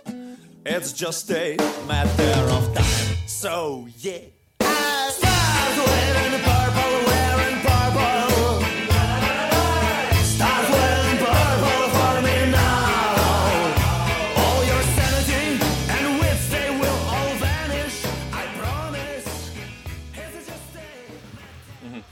[0.66, 1.58] It's just a
[1.88, 3.18] matter of time.
[3.28, 4.20] So yeah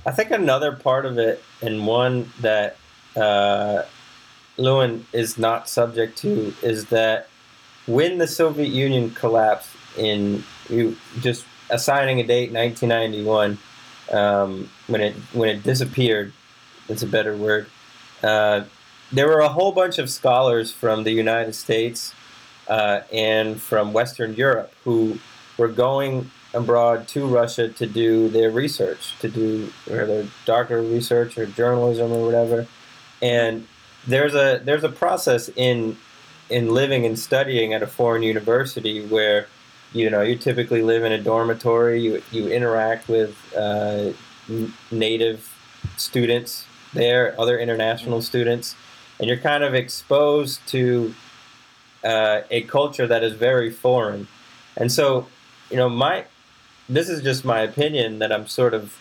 [0.06, 2.78] I think another part of it, and one that
[3.16, 3.84] uh,
[4.58, 7.28] Lewin is not subject to, is that
[7.86, 13.58] when the Soviet Union collapsed in you just assigning a date 1991
[14.12, 16.32] um, when it when it disappeared
[16.88, 17.68] it's a better word
[18.24, 18.64] uh,
[19.12, 22.14] there were a whole bunch of scholars from the United States
[22.68, 25.20] uh, and from Western Europe who
[25.58, 31.46] were going abroad to Russia to do their research, to do their doctoral research or
[31.46, 32.68] journalism or whatever.
[33.22, 33.68] And
[34.08, 35.98] there's a there's a process in
[36.50, 39.48] in living and studying at a foreign university where
[39.94, 44.12] you know you typically live in a dormitory, you you interact with uh,
[44.92, 45.48] native
[45.98, 48.76] students there, other international students,
[49.20, 51.14] and you're kind of exposed to
[52.04, 54.28] uh, a culture that is very foreign.
[54.76, 55.28] And so,
[55.70, 56.26] you know, my
[56.94, 58.96] this is just my opinion that I'm sort of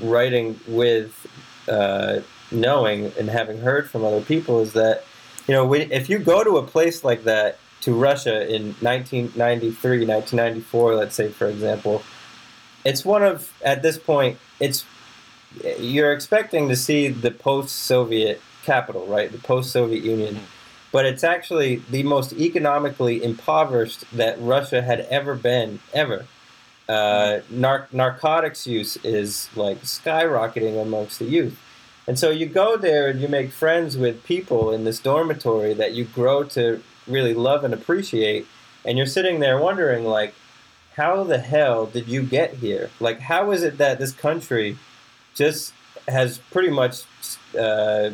[0.00, 1.26] writing with
[1.68, 5.04] uh, knowing and having heard from other people is that
[5.46, 10.94] you know if you go to a place like that to Russia in 1993, 1994,
[10.94, 12.02] let's say for example,
[12.84, 14.84] it's one of at this point it's
[15.78, 19.32] you're expecting to see the post-Soviet capital, right?
[19.32, 20.34] The post-Soviet Union.
[20.34, 20.44] Mm-hmm.
[20.90, 26.26] But it's actually the most economically impoverished that Russia had ever been, ever.
[26.88, 31.58] Uh, nar- narcotics use is like skyrocketing amongst the youth.
[32.06, 35.92] And so you go there and you make friends with people in this dormitory that
[35.92, 38.46] you grow to really love and appreciate.
[38.84, 40.34] And you're sitting there wondering, like,
[40.96, 42.88] how the hell did you get here?
[42.98, 44.78] Like, how is it that this country
[45.34, 45.74] just
[46.08, 47.02] has pretty much
[47.56, 48.10] uh,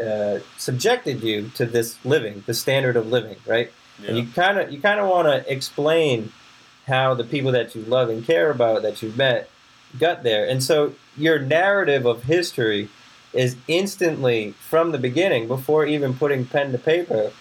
[0.00, 3.72] uh, subjected you to this living, the standard of living, right?
[4.02, 4.08] Yeah.
[4.08, 6.32] And you kind of you kind of want to explain
[6.86, 9.48] how the people that you love and care about that you've met
[9.98, 10.46] got there.
[10.46, 12.88] And so your narrative of history
[13.32, 17.32] is instantly from the beginning, before even putting pen to paper,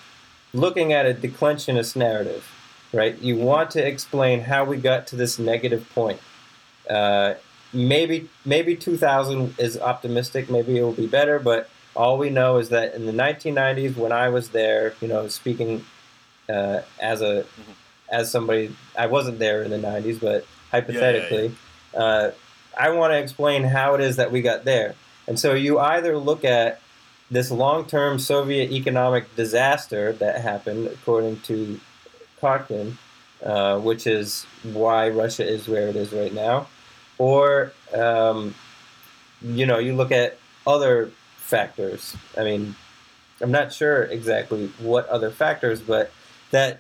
[0.53, 2.49] looking at a declensionist narrative,
[2.91, 3.17] right?
[3.19, 6.19] You want to explain how we got to this negative point.
[6.89, 7.36] Uh,
[7.71, 10.49] maybe maybe 2000 is optimistic.
[10.49, 14.12] Maybe it will be better, but all we know is that in the 1990s, when
[14.12, 15.86] I was there, you know, speaking
[16.49, 17.45] uh, as a
[18.13, 21.56] as somebody, I wasn't there in the 90s, but hypothetically,
[21.95, 22.32] Uh,
[22.76, 24.95] I want to explain how it is that we got there.
[25.28, 26.80] And so you either look at
[27.30, 31.80] this long-term Soviet economic disaster that happened, according to
[32.41, 32.97] Kotkin,
[33.43, 36.67] uh, which is why Russia is where it is right now,
[37.17, 38.56] or um,
[39.41, 42.15] you know you look at other factors.
[42.38, 42.76] I mean,
[43.41, 46.12] I'm not sure exactly what other factors, but
[46.52, 46.80] that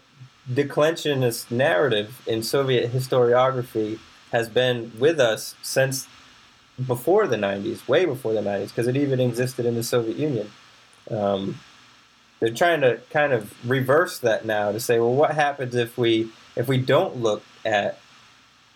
[0.51, 3.99] declensionist narrative in Soviet historiography
[4.31, 6.07] has been with us since
[6.85, 10.49] before the 90s, way before the 90s, because it even existed in the Soviet Union.
[11.09, 11.59] Um,
[12.39, 16.29] they're trying to kind of reverse that now to say, well, what happens if we
[16.55, 17.99] if we don't look at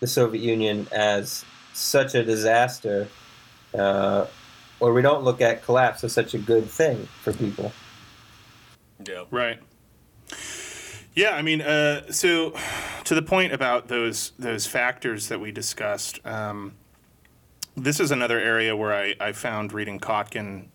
[0.00, 3.08] the Soviet Union as such a disaster,
[3.74, 4.26] uh,
[4.80, 7.72] or we don't look at collapse as such a good thing for people?
[9.06, 9.24] Yeah.
[9.30, 9.58] Right.
[11.18, 12.54] Yeah, I mean, uh, so
[13.02, 16.76] to the point about those those factors that we discussed, um,
[17.76, 20.66] this is another area where I, I found reading Kotkin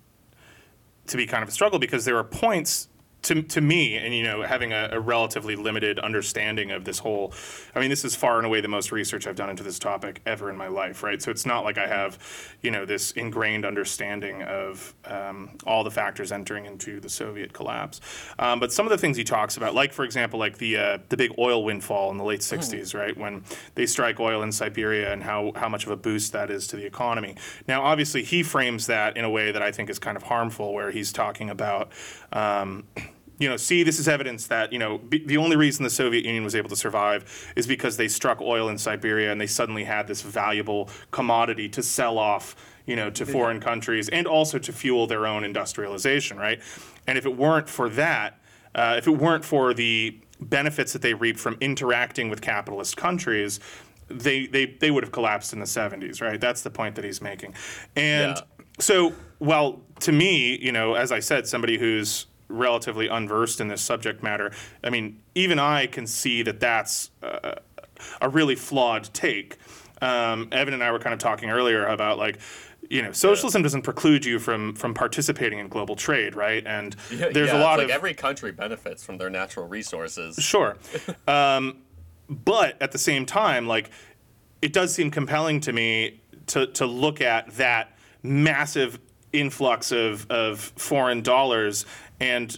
[1.07, 2.89] to be kind of a struggle because there are points
[3.23, 7.33] to, to me, and you know, having a, a relatively limited understanding of this whole,
[7.73, 10.21] I mean, this is far and away the most research I've done into this topic
[10.25, 11.21] ever in my life, right?
[11.21, 12.19] So it's not like I have,
[12.61, 18.01] you know, this ingrained understanding of um, all the factors entering into the Soviet collapse.
[18.39, 20.97] Um, but some of the things he talks about, like for example, like the uh,
[21.09, 23.43] the big oil windfall in the late '60s, right, when
[23.75, 26.75] they strike oil in Siberia, and how how much of a boost that is to
[26.75, 27.35] the economy.
[27.67, 30.73] Now, obviously, he frames that in a way that I think is kind of harmful,
[30.73, 31.91] where he's talking about.
[32.33, 32.83] Um,
[33.43, 36.23] you know, see, this is evidence that you know b- the only reason the Soviet
[36.23, 39.83] Union was able to survive is because they struck oil in Siberia and they suddenly
[39.83, 44.71] had this valuable commodity to sell off, you know, to foreign countries and also to
[44.71, 46.61] fuel their own industrialization, right?
[47.05, 48.39] And if it weren't for that,
[48.75, 53.59] uh, if it weren't for the benefits that they reaped from interacting with capitalist countries,
[54.07, 56.39] they they they would have collapsed in the 70s, right?
[56.39, 57.55] That's the point that he's making,
[57.97, 58.37] and.
[58.37, 58.41] Yeah.
[58.79, 63.81] So, well, to me, you know, as I said, somebody who's relatively unversed in this
[63.81, 64.51] subject matter,
[64.83, 67.55] I mean, even I can see that that's uh,
[68.21, 69.57] a really flawed take.
[70.01, 72.39] Um, Evan and I were kind of talking earlier about like,
[72.89, 76.63] you know, socialism doesn't preclude you from from participating in global trade, right?
[76.65, 80.35] And there's yeah, a lot it's of every country benefits from their natural resources.
[80.35, 80.77] Sure.
[81.27, 81.77] um,
[82.29, 83.89] but at the same time, like,
[84.61, 88.99] it does seem compelling to me to, to look at that massive
[89.33, 91.85] influx of, of foreign dollars
[92.19, 92.57] and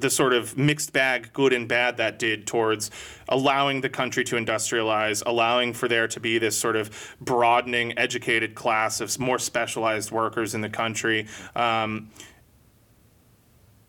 [0.00, 2.90] the sort of mixed bag, good and bad, that did towards
[3.28, 8.54] allowing the country to industrialize, allowing for there to be this sort of broadening, educated
[8.54, 11.26] class of more specialized workers in the country.
[11.54, 12.10] Um,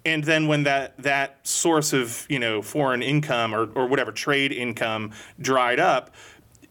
[0.06, 4.54] and then when that that source of you know foreign income or, or whatever trade
[4.54, 6.16] income dried up,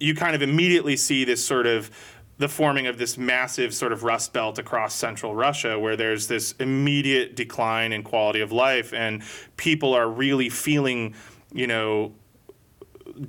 [0.00, 1.90] you kind of immediately see this sort of
[2.38, 6.52] the forming of this massive sort of rust belt across central Russia, where there's this
[6.58, 9.22] immediate decline in quality of life, and
[9.56, 11.14] people are really feeling,
[11.52, 12.12] you know,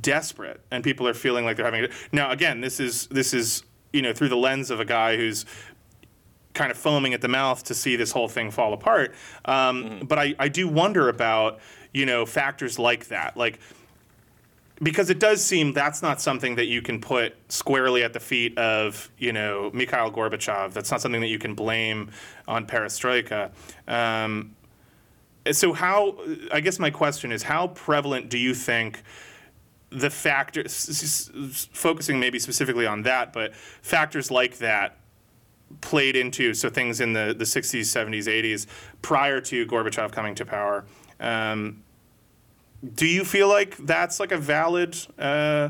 [0.01, 1.87] desperate, and people are feeling like they're having.
[2.11, 5.45] Now, again, this is this is you know through the lens of a guy who's
[6.53, 9.13] kind of foaming at the mouth to see this whole thing fall apart.
[9.45, 11.59] Um, But I, I do wonder about
[11.93, 13.59] you know factors like that, like
[14.81, 18.57] because it does seem that's not something that you can put squarely at the feet
[18.57, 20.73] of you know Mikhail Gorbachev.
[20.73, 22.11] That's not something that you can blame
[22.47, 23.51] on Perestroika.
[23.87, 24.55] Um,
[25.51, 26.17] so how?
[26.51, 29.03] I guess my question is, how prevalent do you think?
[29.89, 31.31] The factors,
[31.71, 34.97] focusing maybe specifically on that, but factors like that
[35.79, 38.67] played into so things in the, the 60s 70s 80s
[39.01, 40.85] prior to gorbachev coming to power
[41.19, 41.83] um,
[42.95, 45.69] do you feel like that's like a valid uh,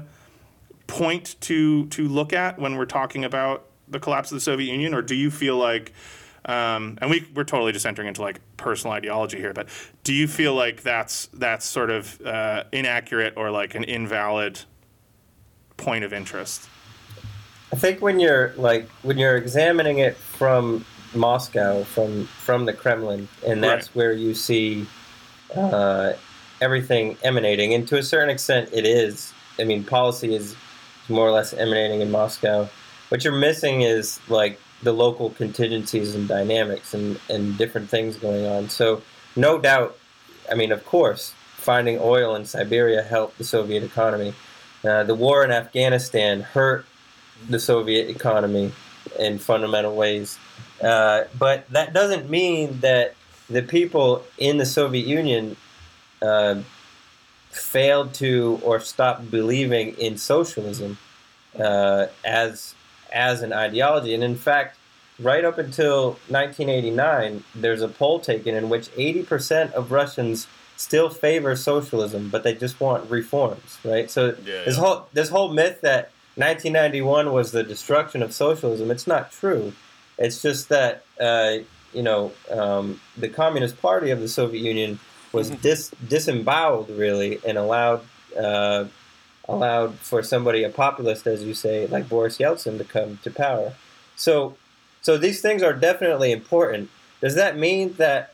[0.87, 4.93] point to to look at when we're talking about the collapse of the soviet union
[4.93, 5.93] or do you feel like
[6.45, 9.67] Um, and we we're totally just entering into like personal ideology here, but
[10.05, 14.61] do you feel like that's that's sort of uh, inaccurate or like an invalid
[15.75, 16.69] point of interest?
[17.73, 23.27] I think when you're like when you're examining it from Moscow, from from the Kremlin,
[23.45, 23.95] and that's Right.
[23.95, 24.85] where you see
[25.53, 26.13] uh,
[26.61, 27.73] everything emanating.
[27.73, 29.33] And to a certain extent, it is.
[29.59, 30.55] I mean, policy is
[31.09, 32.69] more or less emanating in Moscow.
[33.09, 38.45] What you're missing is like the local contingencies and dynamics and, and different things going
[38.45, 38.69] on.
[38.69, 39.01] So,
[39.35, 39.97] no doubt,
[40.51, 44.33] I mean, of course, finding oil in Siberia helped the Soviet economy.
[44.83, 46.85] Uh, the war in Afghanistan hurt
[47.49, 48.71] the Soviet economy
[49.19, 50.37] in fundamental ways.
[50.81, 53.15] Uh, but that doesn't mean that
[53.49, 55.55] the people in the Soviet Union
[56.21, 56.61] uh,
[57.51, 60.97] failed to or stopped believing in socialism
[61.59, 62.75] uh, as
[63.11, 64.13] as an ideology.
[64.13, 64.77] And in fact,
[65.19, 71.55] right up until 1989, there's a poll taken in which 80% of Russians still favor
[71.55, 74.11] socialism, but they just want reforms, right?
[74.11, 74.83] So Yeah, this yeah.
[74.83, 79.73] whole this whole myth that 1991 was the destruction of socialism, it's not true.
[80.19, 81.57] It's just that uh,
[81.93, 84.99] you know um, the Communist Party of the Soviet Union
[85.37, 88.01] was dis- disemboweled really and allowed
[88.37, 88.85] uh,
[89.47, 93.73] allowed for somebody a populist, as you say, like Boris Yeltsin, to come to power.
[94.15, 94.57] So
[95.01, 96.89] so these things are definitely important.
[97.21, 98.33] Does that mean that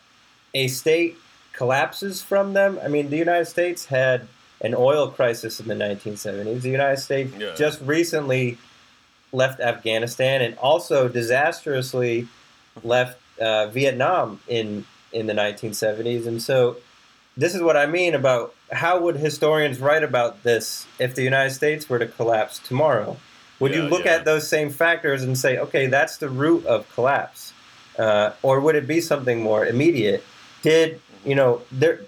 [0.53, 1.15] a state
[1.53, 2.79] collapses from them?
[2.83, 4.27] I mean, the United States had
[4.61, 6.61] an oil crisis in the 1970s.
[6.61, 7.53] The United States Yeah.
[7.55, 8.57] just recently
[9.31, 12.27] left Afghanistan and also disastrously
[12.83, 16.25] left uh, Vietnam in in the 1970s.
[16.25, 16.77] And so,
[17.35, 21.51] this is what I mean about how would historians write about this if the United
[21.51, 23.17] States were to collapse tomorrow?
[23.59, 24.15] Would you look yeah.
[24.15, 27.53] at those same factors and say, okay, that's the root of collapse,
[27.97, 30.23] uh, or would it be something more immediate?
[30.63, 32.01] Did you know there?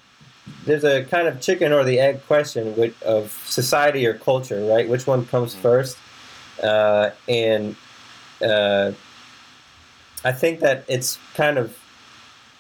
[0.66, 4.88] There's a kind of chicken or the egg question of society or culture, right?
[4.88, 5.62] Which one comes Mhm.
[5.62, 5.98] first?
[6.62, 7.76] Uh, and
[8.44, 8.92] uh,
[10.24, 11.76] I think that it's kind of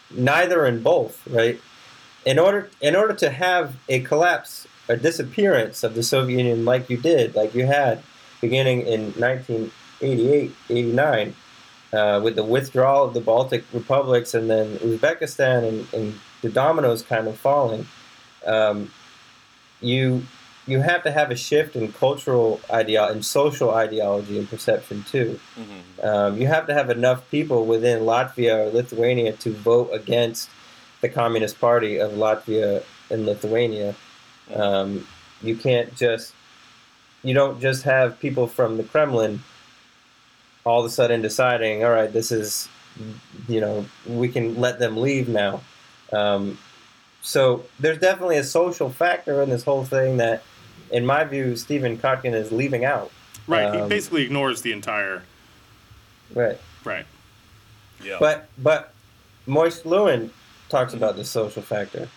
[0.09, 1.59] neither and both, right?
[2.25, 6.89] In order in order to have a collapse or disappearance of the Soviet Union like
[6.89, 8.01] you did, like you had
[8.41, 11.35] beginning in 1988, 89,
[11.93, 17.01] uh, with the withdrawal of the Baltic republics and then Uzbekistan and, and the dominoes
[17.01, 17.87] kind of falling,
[18.45, 18.91] um,
[19.81, 20.23] you
[20.67, 25.39] you have to have a shift in cultural ideo in social ideology and perception too.
[25.57, 26.03] Mhm.
[26.03, 30.49] Um, you have to have enough people within Latvia or Lithuania to vote against
[31.05, 33.95] the Communist Party of Latvia and Lithuania.
[34.53, 35.07] Um,
[35.41, 36.33] you can't just,
[37.23, 39.43] you don't just have people from the Kremlin
[40.63, 42.67] all of a sudden deciding, all right, this is,
[43.47, 45.61] you know, we can let them leave now.
[46.11, 46.57] Um,
[47.21, 50.41] so there's definitely a social factor in this whole thing that,
[50.91, 53.11] in my view, Stephen Kotkin is leaving out.
[53.47, 53.71] Right.
[53.73, 55.21] he Um, basically ignores the entire.
[56.33, 56.59] Right.
[56.83, 57.05] Right.
[58.03, 58.17] Yeah.
[58.19, 58.93] But but
[59.47, 60.31] Moshe Lewin
[60.69, 62.07] talks about the social factor.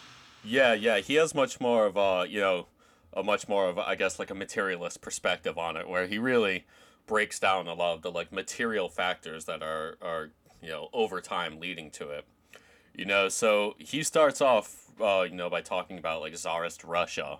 [0.45, 2.67] Yeah, yeah, he has much more of a, you know,
[3.13, 6.65] a much more of, I guess, like a materialist perspective on it, where he really
[7.07, 10.31] breaks down a lot of the like material factors that are are
[10.63, 12.25] you know over time leading to it.
[12.95, 17.39] You know, so he starts off, uh, you know, by talking about like Tsarist Russia,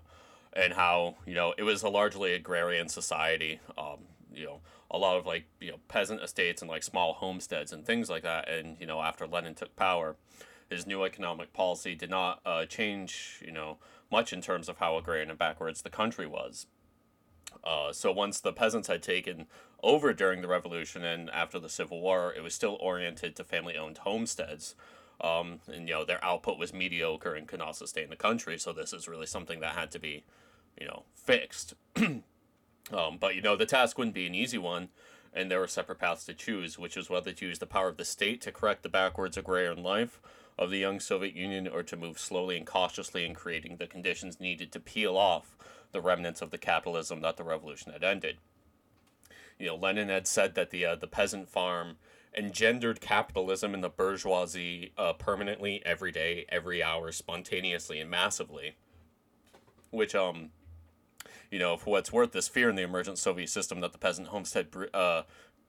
[0.53, 3.61] and how you know it was a largely agrarian society.
[3.77, 3.99] Um,
[4.35, 7.85] you know, a lot of like you know peasant estates and like small homesteads and
[7.85, 8.49] things like that.
[8.49, 10.17] And you know, after Lenin took power,
[10.69, 13.79] his new economic policy did not uh, change, you know,
[14.11, 16.67] much in terms of how agrarian and backwards the country was.
[17.65, 19.47] Uh, so once the peasants had taken
[19.83, 23.99] over during the revolution and after the Civil War, it was still oriented to family-owned
[23.99, 24.75] homesteads.
[25.21, 28.57] Um, and you know their output was mediocre and could not sustain the country.
[28.57, 30.25] So this is really something that had to be,
[30.81, 31.75] you know, fixed.
[31.97, 32.23] um,
[33.19, 34.91] but you know the task wouldn't be an easy one,
[35.35, 37.97] and there were separate paths to choose, which was whether to use the power of
[37.97, 40.21] the state to correct the backwards agrarian life
[40.59, 44.41] of the young Soviet Union, or to move slowly and cautiously in creating the conditions
[44.41, 45.57] needed to peel off
[45.93, 48.39] the remnants of the capitalism that the revolution had ended.
[49.59, 51.97] You know, Lenin had said that the uh, the peasant farm
[52.37, 58.77] engendered capitalism in the bourgeoisie uh, permanently, every day, every hour, spontaneously and massively.
[59.91, 60.51] Which, um,
[61.51, 64.29] you know, for what's worth, this fear in the emergent Soviet system that the peasant
[64.29, 65.23] homestead, uh,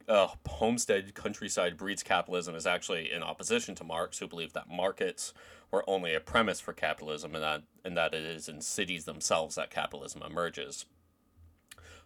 [0.09, 5.33] uh, homestead countryside breeds capitalism is actually in opposition to Marx, who believed that markets
[5.71, 9.55] were only a premise for capitalism, and that and that it is in cities themselves
[9.55, 10.85] that capitalism emerges.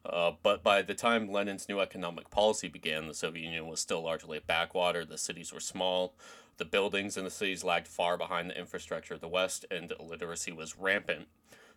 [0.05, 4.03] Uh, but by the time Lenin's new economic policy began, the Soviet Union was still
[4.03, 5.05] largely a backwater.
[5.05, 6.13] The cities were small,
[6.57, 10.51] the buildings in the cities lagged far behind the infrastructure of the West, and illiteracy
[10.51, 11.27] was rampant.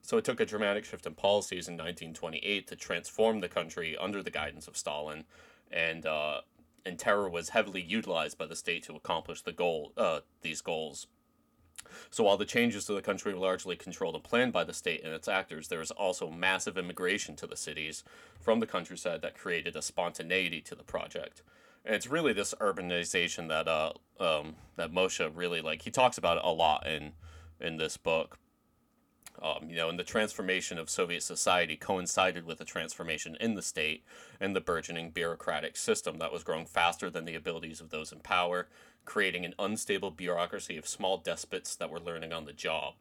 [0.03, 4.23] So it took a dramatic shift in policies in 1928 to transform the country under
[4.23, 5.25] the guidance of Stalin,
[5.71, 6.41] and uh,
[6.85, 11.07] and terror was heavily utilized by the state to accomplish the goal uh, these goals.
[12.11, 15.05] So while the changes to the country were largely controlled and planned by the state
[15.05, 18.03] and its actors, there was also massive immigration to the cities
[18.41, 21.43] from the countryside that created a spontaneity to the project.
[21.85, 26.39] And it's really this urbanization that uh um that Moshe really like he talks about
[26.39, 27.13] it a lot in
[27.61, 28.39] in this book.
[29.43, 33.63] Um, you know, and the transformation of Soviet society coincided with a transformation in the
[33.63, 34.05] state
[34.41, 38.21] and the burgeoning bureaucratic system that was growing faster than the abilities of those in
[38.21, 38.69] power
[39.07, 42.95] creating an unstable bureaucracy of small despots that were learning on the job.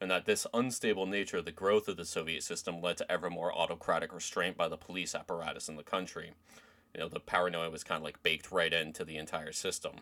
[0.00, 3.30] And that this unstable nature of the growth of the Soviet system led to ever
[3.30, 6.32] more autocratic restraint by the police apparatus in the country.
[6.92, 9.92] You know, the paranoia was kind of like baked right into the entire system.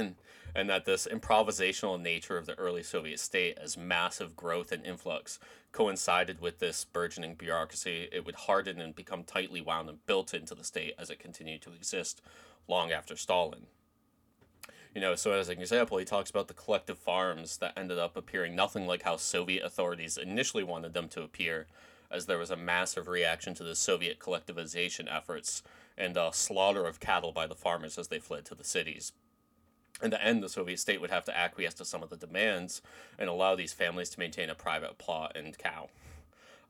[0.00, 0.14] And,
[0.54, 5.38] and that this improvisational nature of the early Soviet state as massive growth and influx
[5.72, 10.54] coincided with this burgeoning bureaucracy, it would harden and become tightly wound and built into
[10.54, 12.20] the state as it continued to exist
[12.66, 13.66] long after Stalin.
[14.94, 18.16] You know, so as an example, he talks about the collective farms that ended up
[18.16, 21.68] appearing nothing like how Soviet authorities initially wanted them to appear,
[22.10, 25.62] as there was a massive reaction to the Soviet collectivization efforts
[25.96, 29.12] and slaughter of cattle by the farmers as they fled to the cities.
[30.02, 32.80] In the end, the Soviet state would have to acquiesce to some of the demands
[33.18, 35.88] and allow these families to maintain a private plot and cow.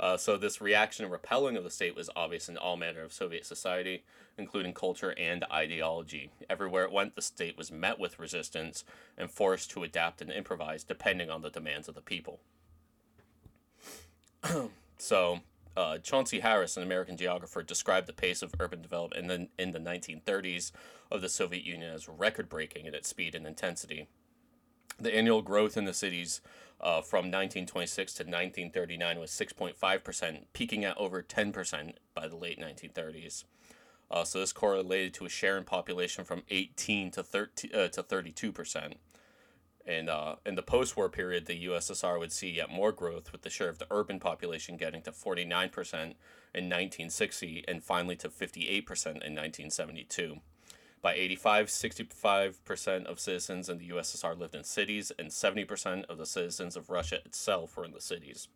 [0.00, 3.12] Uh, so this reaction and repelling of the state was obvious in all manner of
[3.12, 4.02] Soviet society,
[4.38, 6.30] including culture and ideology.
[6.48, 8.82] Everywhere it went, the state was met with resistance
[9.18, 12.40] and forced to adapt and improvise depending on the demands of the people.
[14.98, 15.40] so,
[15.76, 19.72] uh, Chauncy Harris, an American geographer, described the pace of urban development in the, in
[19.72, 20.72] the 1930s
[21.10, 24.08] of the Soviet Union as record breaking in its speed and intensity.
[24.98, 26.40] The annual growth in the cities
[26.80, 33.44] uh, from 1926 to 1939 was 6.5%, peaking at over 10% by the late 1930s.
[34.10, 38.02] Uh, so this correlated to a share in population from 18 to 30 uh, to
[38.02, 38.94] 32 percent.
[39.90, 43.50] And uh, in the post-war period, the USSR would see yet more growth, with the
[43.50, 46.16] share of the urban population getting to 49 percent
[46.54, 50.36] in 1960, and finally to 58 percent in 1972.
[51.02, 56.26] By 85, 65% of citizens in the USSR lived in cities, and 70% of the
[56.26, 58.46] citizens of Russia itself were in the cities.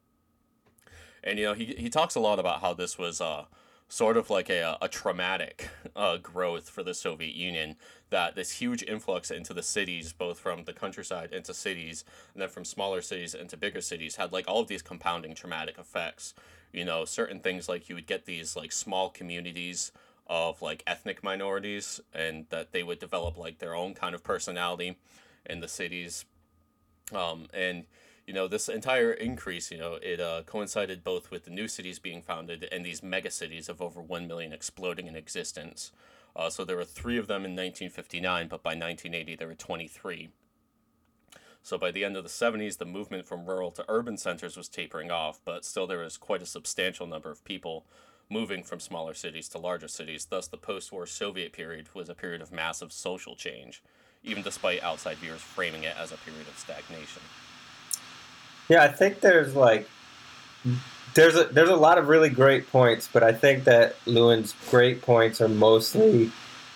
[1.24, 3.47] And, you know, he, he talks a lot about how this was uh,
[3.89, 7.76] sort of like a, a traumatic uh, growth for the Soviet Union,
[8.11, 12.49] that this huge influx into the cities, both from the countryside into cities, and then
[12.49, 16.35] from smaller cities into bigger cities, had like all of these compounding traumatic effects.
[16.72, 19.93] You know, certain things like you would get these like small communities
[20.26, 24.97] of like ethnic minorities and that they would develop like their own kind of personality
[25.47, 26.24] in the cities
[27.12, 27.85] um, and
[28.27, 31.99] you know this entire increase you know it uh, coincided both with the new cities
[31.99, 35.93] being founded and these mega cities of over 1 million exploding in existence
[36.37, 40.31] uh, so there were three of them in 1959 but by 1980 there were 23
[41.64, 44.68] so by the end of the 70s, the movement from rural to urban centers was
[44.68, 47.87] tapering off, but still there was quite a substantial number of people
[48.29, 50.27] moving from smaller cities to larger cities.
[50.27, 53.83] Thus, the post war Soviet period was a period of massive social change,
[54.22, 57.22] even despite outside viewers framing it as a period of stagnation.
[58.69, 59.89] Yeah, I think there's like
[61.15, 65.03] there's a there's a lot of really great points, but I think that Lewin's great
[65.03, 66.31] points are mostly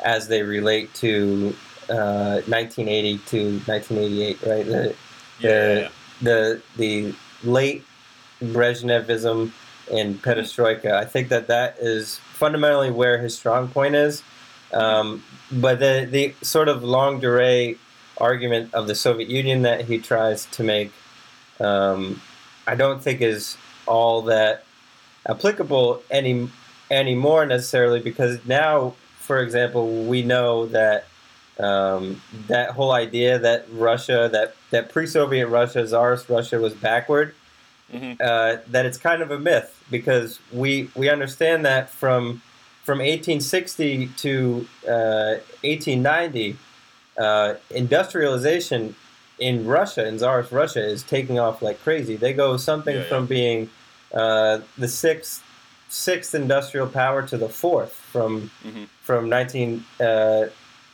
[0.04, 1.54] as they relate to
[1.88, 4.66] uh, 1980 to 1988, right?
[4.66, 4.94] The,
[5.40, 5.90] Yeah, the,
[6.22, 7.14] the the
[7.48, 7.84] late
[8.42, 9.52] Brezhnevism
[9.90, 10.92] and perestroika.
[10.92, 14.22] I think that that is fundamentally where his strong point is.
[14.72, 17.78] Um, but the the sort of longue durée
[18.18, 20.92] argument of the Soviet Union that he tries to make,
[21.60, 22.20] um,
[22.66, 23.56] I don't think is
[23.86, 24.64] all that
[25.26, 26.48] applicable any
[26.90, 31.06] anymore necessarily because now, for example, we know that
[31.58, 37.34] um, that whole idea that Russia, that that pre-Soviet Russia, Tsarist Russia, was backward.
[37.92, 38.20] Mhm.
[38.20, 42.42] Uh, that it's kind of a myth because we we understand that from
[42.84, 46.56] from 1860 to uh, 1890,
[47.18, 48.94] uh, industrialization
[49.38, 52.16] in Russia, in Tsarist Russia, is taking off like crazy.
[52.16, 53.08] They go something Yeah, yeah.
[53.08, 53.70] from being
[54.12, 55.42] uh, the sixth
[55.90, 58.88] sixth industrial power to the fourth from Mhm.
[59.00, 60.46] from 19 uh,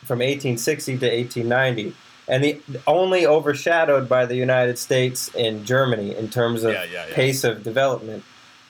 [0.04, 1.94] from 1860 to 1890
[2.28, 7.06] and the only overshadowed by the United States and Germany in terms of yeah.
[7.12, 8.22] pace of development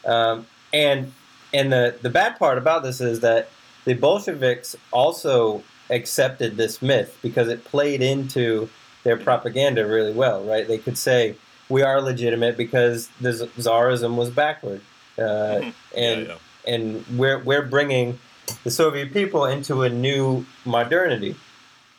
[0.06, 1.12] um, and
[1.52, 3.48] and the the bad part about this is that
[3.84, 8.68] the Bolsheviks also accepted this myth because it played into
[9.04, 10.66] their propaganda really well, right?
[10.66, 11.36] They could say
[11.68, 14.80] we are legitimate because the czarism was backward,
[15.18, 15.72] uh, Mhm.
[15.96, 16.34] and yeah,
[16.66, 18.18] and we're we're bringing
[18.64, 21.36] the Soviet people into a new modernity.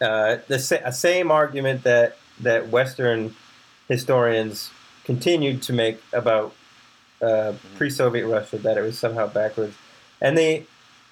[0.02, 3.34] Uh, the sa- same argument that that Western
[3.88, 4.72] historians
[5.06, 6.54] continued to make about
[7.22, 9.76] uh, pre-Soviet Russia that it was somehow backwards,
[10.22, 10.64] and the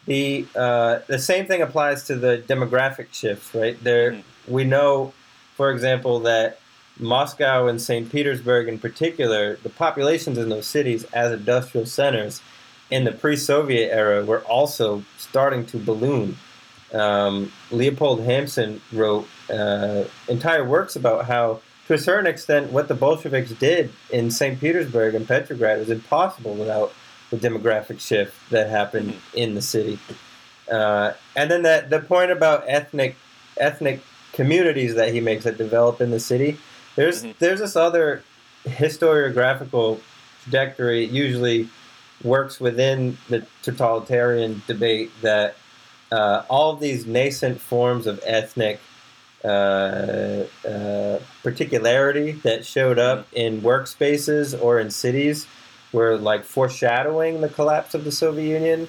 [0.05, 3.53] the uh, the same thing applies to the demographic shifts.
[3.55, 4.23] Right there, Mhm.
[4.47, 5.13] we know,
[5.55, 6.59] for example, that
[6.99, 8.11] Moscow and St.
[8.11, 12.41] Petersburg, in particular, the populations in those cities as industrial centers
[12.91, 16.37] in the pre-Soviet era were also starting to balloon.
[16.93, 22.93] Um, Leopold Haimson wrote uh, entire works about how, to a certain extent, what the
[22.93, 24.59] Bolsheviks did in St.
[24.59, 26.93] Petersburg and Petrograd was impossible without
[27.31, 29.97] the demographic shift that happened in the city.
[30.71, 33.15] Uh, and then that the point about ethnic
[33.57, 34.01] ethnic
[34.33, 36.57] communities that he makes that develop in the city.
[36.95, 37.35] There's Mhm.
[37.39, 38.23] there's this other
[38.65, 39.99] historiographical
[40.43, 41.05] trajectory.
[41.05, 41.69] It usually
[42.23, 45.55] works within the totalitarian debate that
[46.11, 48.79] uh, all these nascent forms of ethnic
[49.43, 55.47] uh, uh, particularity that showed up in workspaces or in cities
[55.91, 58.87] were like foreshadowing the collapse of the Soviet Union.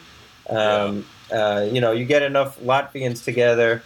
[0.49, 3.83] Um, uh, you know, you get enough Latvians together,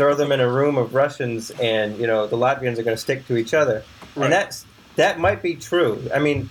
[0.00, 3.02] throw them in a room of Russians, and you know the Latvians are going to
[3.08, 3.84] stick to each other,
[4.16, 4.24] Right.
[4.24, 4.64] and that's
[4.96, 6.02] that might be true.
[6.14, 6.48] I mean,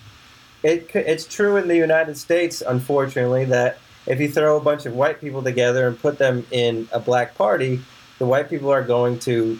[0.62, 4.94] it it's true in the United States, unfortunately, that if you throw a bunch of
[4.94, 7.82] white people together and put them in a black party,
[8.20, 9.60] the white people are going to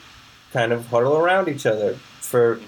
[0.54, 2.60] kind of huddle around each other for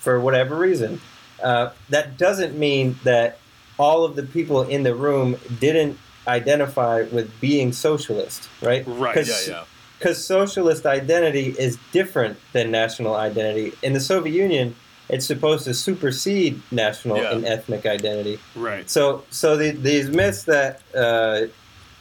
[0.00, 1.00] for whatever reason.
[1.42, 3.38] Uh, that doesn't mean that
[3.78, 5.98] all of the people in the room didn't
[6.28, 8.84] identify with being socialist, right?
[8.86, 9.64] Right, yeah, yeah.
[10.04, 13.72] Because socialist identity is different than national identity.
[13.82, 14.76] In the Soviet Union,
[15.08, 17.32] it's supposed to supersede national Yeah.
[17.32, 18.38] and ethnic identity.
[18.54, 18.88] Right.
[18.90, 21.46] So, so the, these myths that uh,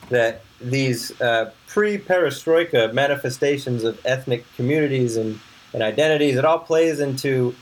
[0.09, 5.39] that these uh, pre-perestroika manifestations of ethnic communities and,
[5.73, 7.55] and identities, it all plays into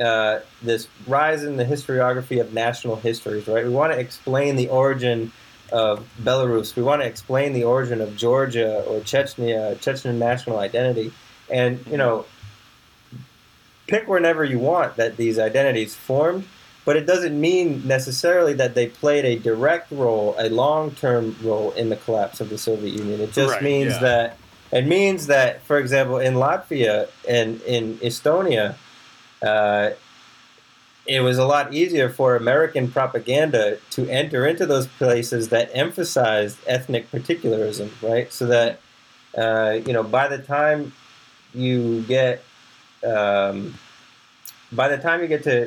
[0.00, 3.64] uh, this rise in the historiography of national histories, right?
[3.64, 5.30] We want to explain the origin
[5.72, 6.76] of Belarus.
[6.76, 11.12] We want to explain the origin of Georgia or Chechnya, Chechen national identity,
[11.50, 12.26] and you know,
[13.86, 16.44] pick whenever you want that these identities formed,
[16.84, 21.88] but it doesn't mean necessarily that they played a direct role, a long-term role in
[21.88, 23.20] the collapse of the Soviet Union.
[23.20, 24.00] It just Right, means yeah.
[24.00, 24.38] that
[24.72, 28.74] it means that, for example, in Latvia and in Estonia,
[29.42, 29.90] uh,
[31.06, 36.58] it was a lot easier for American propaganda to enter into those places that emphasized
[36.66, 38.32] ethnic particularism, right?
[38.32, 38.80] So that
[39.36, 40.92] uh, you know, by the time
[41.54, 42.42] you get
[43.04, 43.74] um,
[44.70, 45.64] by the time you get to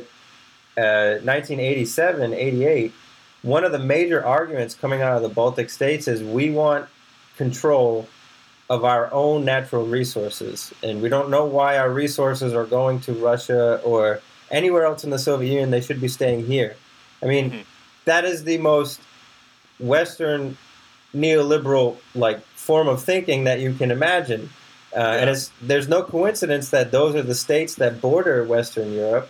[0.77, 2.93] uh, 1987, 88,
[3.41, 6.87] one of the major arguments coming out of the Baltic states is we want
[7.37, 8.07] control
[8.69, 10.73] of our own natural resources.
[10.81, 14.21] And we don't know why our resources are going to Russia or
[14.51, 15.71] anywhere else in the Soviet Union.
[15.71, 16.75] They should be staying here.
[17.21, 17.63] I mean, Mhm.
[18.05, 18.99] that is the most
[19.79, 20.57] Western
[21.15, 24.49] neoliberal like form of thinking that you can imagine.
[24.95, 29.29] Uh, And it's, there's no coincidence that those are the states that border Western Europe,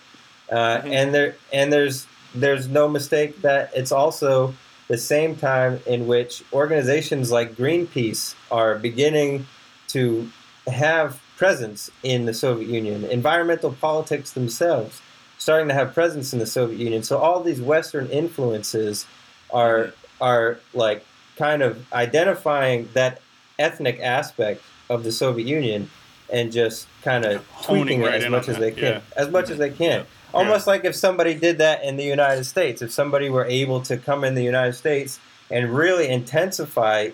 [0.52, 0.92] uh, Mhm.
[0.94, 4.54] and there and there's there's no mistake that it's also
[4.90, 9.48] the same time in which organizations like Greenpeace are beginning
[9.88, 10.30] to
[10.68, 13.06] have presence in the Soviet Union.
[13.06, 15.02] Environmental politics themselves
[15.38, 17.04] starting to have presence in the Soviet Union.
[17.04, 19.06] So all these Western influences
[19.52, 21.06] are are like
[21.38, 23.22] kind of identifying that
[23.60, 25.90] ethnic aspect of the Soviet Union
[26.32, 29.02] and just kind of tweaking it right as much as they can, yeah.
[29.16, 30.02] as much as they can.
[30.02, 30.06] Yeah.
[30.34, 33.98] Almost like if somebody did that in the United States, if somebody were able to
[33.98, 35.20] come in the United States
[35.52, 37.10] and really intensify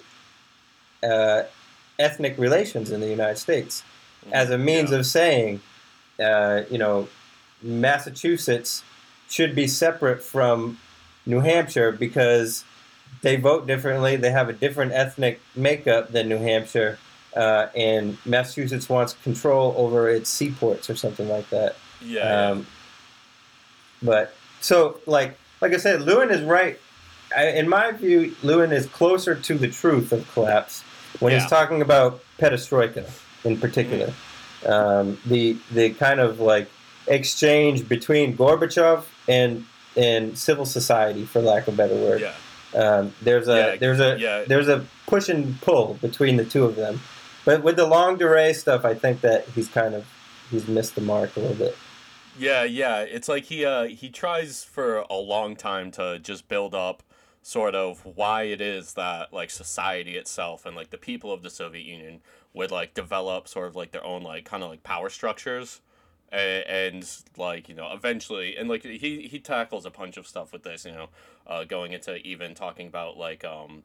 [1.04, 1.44] uh,
[2.00, 3.84] ethnic relations in the United States
[4.32, 4.98] as a means Yeah.
[5.00, 5.62] of saying,
[6.20, 7.08] uh, you know,
[7.62, 8.84] Massachusetts
[9.30, 10.78] should be separate from
[11.26, 12.64] New Hampshire because
[13.22, 16.97] they vote differently, they have a different ethnic makeup than New Hampshire,
[17.36, 21.76] uh, and Massachusetts wants control over its seaports or something like that.
[22.01, 22.49] Yeah.
[22.49, 22.68] Um,
[24.01, 26.80] but so, like, like I said, Lewin is right.
[27.36, 30.82] I, in my view, Lewin is closer to the truth of collapse
[31.20, 31.39] when Yeah.
[31.41, 33.07] he's talking about perestroika
[33.45, 34.14] in particular.
[34.66, 36.70] Um, the the kind of like
[37.08, 42.22] exchange between Gorbachev and and civil society, for lack of a better word.
[42.22, 42.34] yeah.
[42.74, 44.43] Um, there's a Yeah, there's a yeah.
[44.47, 47.02] there's a push and pull between the two of them,
[47.45, 50.06] but with the longue durée stuff, I think that he's kind of
[50.49, 51.78] he's missed the mark a little bit.
[52.38, 53.02] Yeah, yeah.
[53.02, 57.04] It's like he uh he tries for a long time to just build up
[57.43, 61.49] sort of why it is that like society itself and like the people of the
[61.49, 62.22] Soviet Union
[62.54, 65.82] would like develop sort of like their own like kind of like power structures
[66.32, 70.54] and, and like you know eventually and like he he tackles a bunch of stuff
[70.54, 71.10] with this you know
[71.48, 73.84] uh going into even talking about like um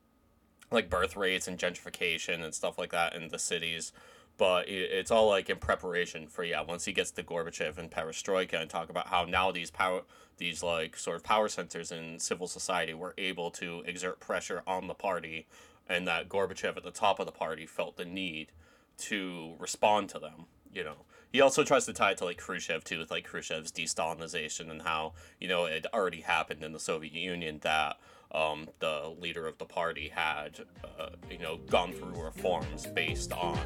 [0.71, 3.93] like birth rates and gentrification and stuff like that in the cities.
[4.39, 6.61] But it's all like in preparation for yeah.
[6.61, 10.03] Once he gets to Gorbachev and Perestroika and talk about how now these power
[10.37, 14.89] these like sort of power centers in civil society were able to exert pressure on
[14.89, 15.47] the party,
[15.89, 18.53] and that Gorbachev at the top of the party felt the need
[18.99, 20.45] to respond to them.
[20.71, 20.97] You know,
[21.33, 24.83] he also tries to tie it to like Khrushchev too, with like Khrushchev's de-Stalinization and
[24.83, 27.99] how you know it already happened in the Soviet Union that
[28.33, 30.61] um, the leader of the party had
[30.99, 33.59] uh, you know gone through reforms based on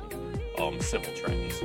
[0.59, 1.61] um, civil trends.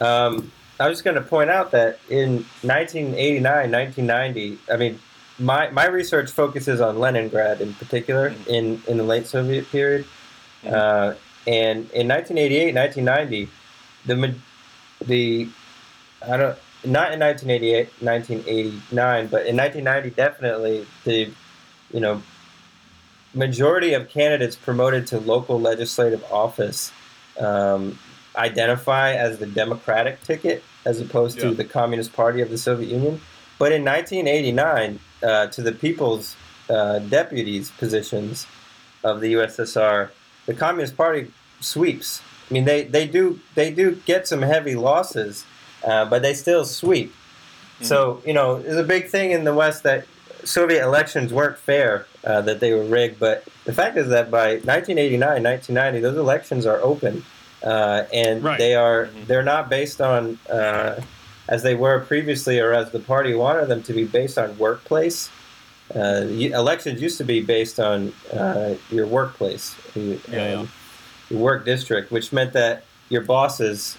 [0.00, 4.98] Um, I was just going to point out that in 1989, 1990, I mean,
[5.38, 10.06] my, my research focuses on Leningrad in particular in, in the late Soviet period.
[10.64, 11.14] Uh,
[11.46, 13.48] and in 1988, 1990,
[14.06, 14.34] the
[15.06, 15.48] the
[16.22, 21.30] I don't not in 1988, 1989, but in 1990, definitely the
[21.92, 22.22] you know
[23.34, 26.90] majority of candidates promoted to local legislative office
[27.38, 27.98] um,
[28.36, 31.44] identify as the Democratic ticket as opposed Yeah.
[31.48, 33.20] to the Communist Party of the Soviet Union.
[33.58, 36.36] But in 1989, uh, to the People's
[36.70, 38.46] uh, Deputies positions
[39.04, 40.10] of the USSR,
[40.46, 42.22] the Communist Party sweeps.
[42.50, 45.44] I mean, they, they do they do get some heavy losses,
[45.84, 47.14] uh, but they still sweep.
[47.82, 50.06] So you know, there's a big thing in the West that
[50.44, 53.18] Soviet elections weren't fair, uh, that they were rigged.
[53.18, 57.24] But the fact is that by 1989, 1990, those elections are open,
[57.62, 58.58] uh, and Right.
[58.58, 61.00] they are they're not based on uh,
[61.48, 65.30] as they were previously, or as the party wanted them to be based on workplace.
[65.94, 70.58] Uh, elections used to be based on uh, your workplace, you- Yeah, yeah.
[70.60, 70.70] um,
[71.28, 73.96] your work district, which meant that your bosses,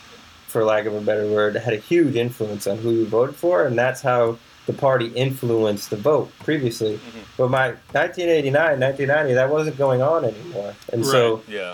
[0.47, 3.65] for lack of a better word, had a huge influence on who you voted for,
[3.65, 4.37] and that's how
[4.67, 6.97] the party influenced the vote previously.
[7.37, 11.73] But by 1989, 1990, that wasn't going on anymore, and so Yeah.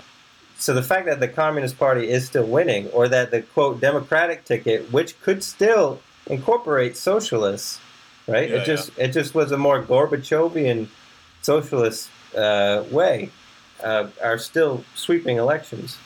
[0.58, 4.44] So the fact that the Communist Party is still winning, or that the quote Democratic
[4.44, 7.80] ticket, which could still incorporate socialists,
[8.26, 8.50] right?
[8.50, 10.88] Yeah, it just it just was a more Gorbachevian
[11.42, 13.30] socialist uh, way,
[13.82, 15.96] uh, are still sweeping elections.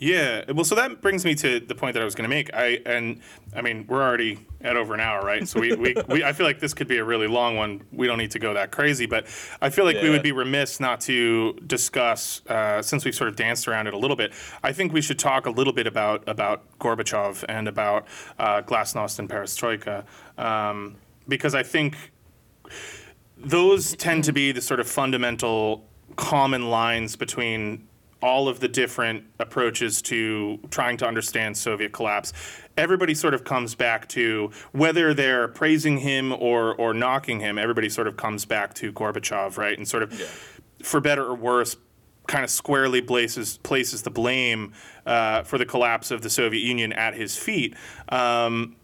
[0.00, 0.50] Yeah.
[0.50, 2.52] Well, so that brings me to the point that I was going to make.
[2.54, 3.20] I and
[3.54, 5.46] I mean, we're already at over an hour, right?
[5.46, 7.82] So we, we, we I feel like this could be a really long one.
[7.92, 9.26] We don't need to go that crazy, but
[9.60, 13.36] I feel like we would be remiss not to discuss uh, since we've sort of
[13.36, 14.32] danced around it a little bit.
[14.62, 19.18] I think we should talk a little bit about about Gorbachev and about uh, Glasnost
[19.18, 20.06] and Perestroika
[20.38, 20.96] um,
[21.28, 22.10] because I think
[23.36, 25.86] those tend to be the sort of fundamental
[26.16, 27.86] common lines between
[28.22, 32.32] all of the different approaches to trying to understand Soviet collapse.
[32.76, 37.58] Everybody sort of comes back to whether they're praising him or or knocking him.
[37.58, 39.76] Everybody sort of comes back to Gorbachev, right?
[39.76, 40.12] And sort of,
[40.82, 41.76] for better or worse,
[42.26, 44.72] kind of squarely places places the blame
[45.04, 47.74] uh, for the collapse of the Soviet Union at his feet.
[48.08, 48.76] Um,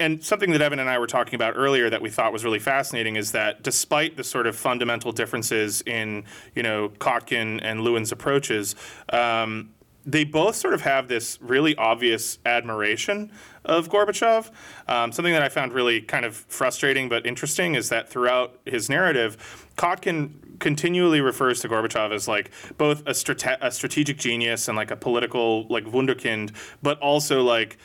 [0.00, 2.58] and something that Evan and I were talking about earlier that we thought was really
[2.58, 6.24] fascinating is that despite the sort of fundamental differences in,
[6.54, 8.74] you know, Kotkin and Lewin's approaches,
[9.10, 9.70] um,
[10.06, 13.32] they both sort of have this really obvious admiration
[13.64, 14.50] of Gorbachev.
[14.86, 18.90] Um, something that I found really kind of frustrating but interesting is that throughout his
[18.90, 24.76] narrative, Kotkin continually refers to Gorbachev as like both a, strate- a strategic genius and
[24.76, 27.78] like a political like wunderkind, but also like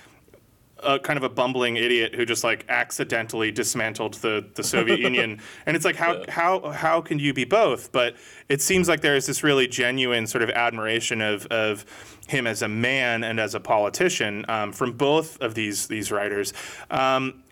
[0.83, 5.39] a kind of a bumbling idiot who just like accidentally dismantled the, the Soviet Union.
[5.65, 7.91] And it's like how how how can you be both?
[7.91, 8.15] But
[8.47, 11.85] it seems like there is this really genuine sort of admiration of of
[12.27, 16.53] him as a man and as a politician um, from both of these these writers.
[16.89, 17.43] Um,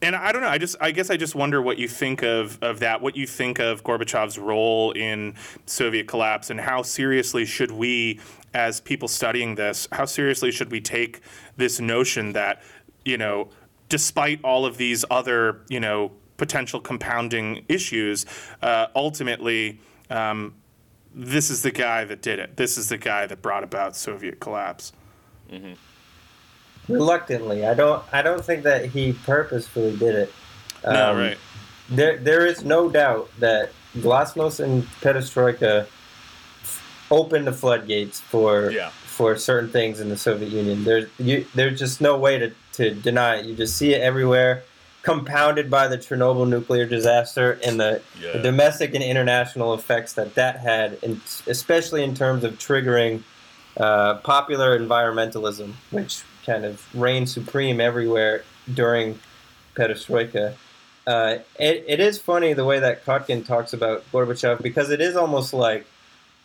[0.00, 0.48] and I don't know.
[0.48, 3.00] I just, I guess, I just wonder what you think of of that.
[3.00, 5.34] What you think of Gorbachev's role in
[5.66, 8.20] Soviet collapse, and how seriously should we,
[8.54, 11.20] as people studying this, how seriously should we take
[11.56, 12.62] this notion that,
[13.04, 13.48] you know,
[13.88, 18.24] despite all of these other, you know, potential compounding issues,
[18.62, 19.80] uh, ultimately.
[20.08, 20.54] Um,
[21.14, 22.56] this is the guy that did it.
[22.56, 24.92] This is the guy that brought about Soviet collapse.
[25.50, 25.72] Mm-hmm.
[26.92, 28.02] Reluctantly, I don't.
[28.12, 30.32] I don't think that he purposefully did it.
[30.84, 31.38] no, Um, right.
[31.90, 35.86] There, there is no doubt that Glasnost and Perestroika
[37.10, 38.90] opened the floodgates for Yeah.
[39.06, 40.84] for certain things in the Soviet Union.
[40.84, 43.46] There's you, there's just no way to, to deny it.
[43.46, 44.62] You just see it everywhere,
[45.02, 50.58] compounded by the Chernobyl nuclear disaster and the, the domestic and international effects that that
[50.60, 53.22] had, and especially in terms of triggering
[53.76, 58.42] uh, popular environmentalism, which kind of reigned supreme everywhere
[58.72, 59.18] during
[59.74, 60.54] Perestroika.
[61.06, 65.16] Uh, it, it is funny the way that Kotkin talks about Gorbachev because it is
[65.16, 65.86] almost like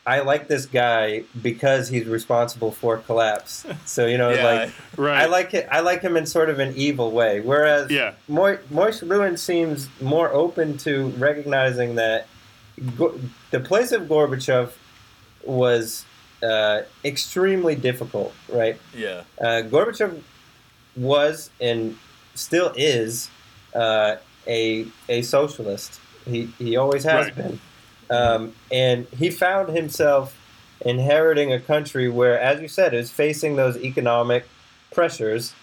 [0.06, 3.66] I like this guy because he's responsible for collapse.
[3.86, 4.44] So you know, Yeah.
[4.46, 5.22] like Right.
[5.22, 5.68] I like it.
[5.72, 7.40] I like him in sort of an evil way.
[7.40, 8.14] Whereas Yeah.
[8.28, 12.28] Moy, Moishe Lewin seems more open to recognizing that
[12.98, 13.18] Go-
[13.52, 14.72] the place of Gorbachev
[15.46, 16.06] was
[16.42, 18.78] uh, extremely difficult, right?
[18.96, 19.24] Yeah.
[19.40, 20.22] Uh, Gorbachev
[20.96, 21.98] was and
[22.36, 23.30] still is
[23.76, 24.16] uh,
[24.48, 26.00] a a socialist.
[26.26, 27.36] He he always has Right.
[27.36, 27.60] been,
[28.14, 30.38] um, and he found himself
[30.82, 34.46] inheriting a country where, as you said, is facing those economic
[34.92, 35.54] pressures,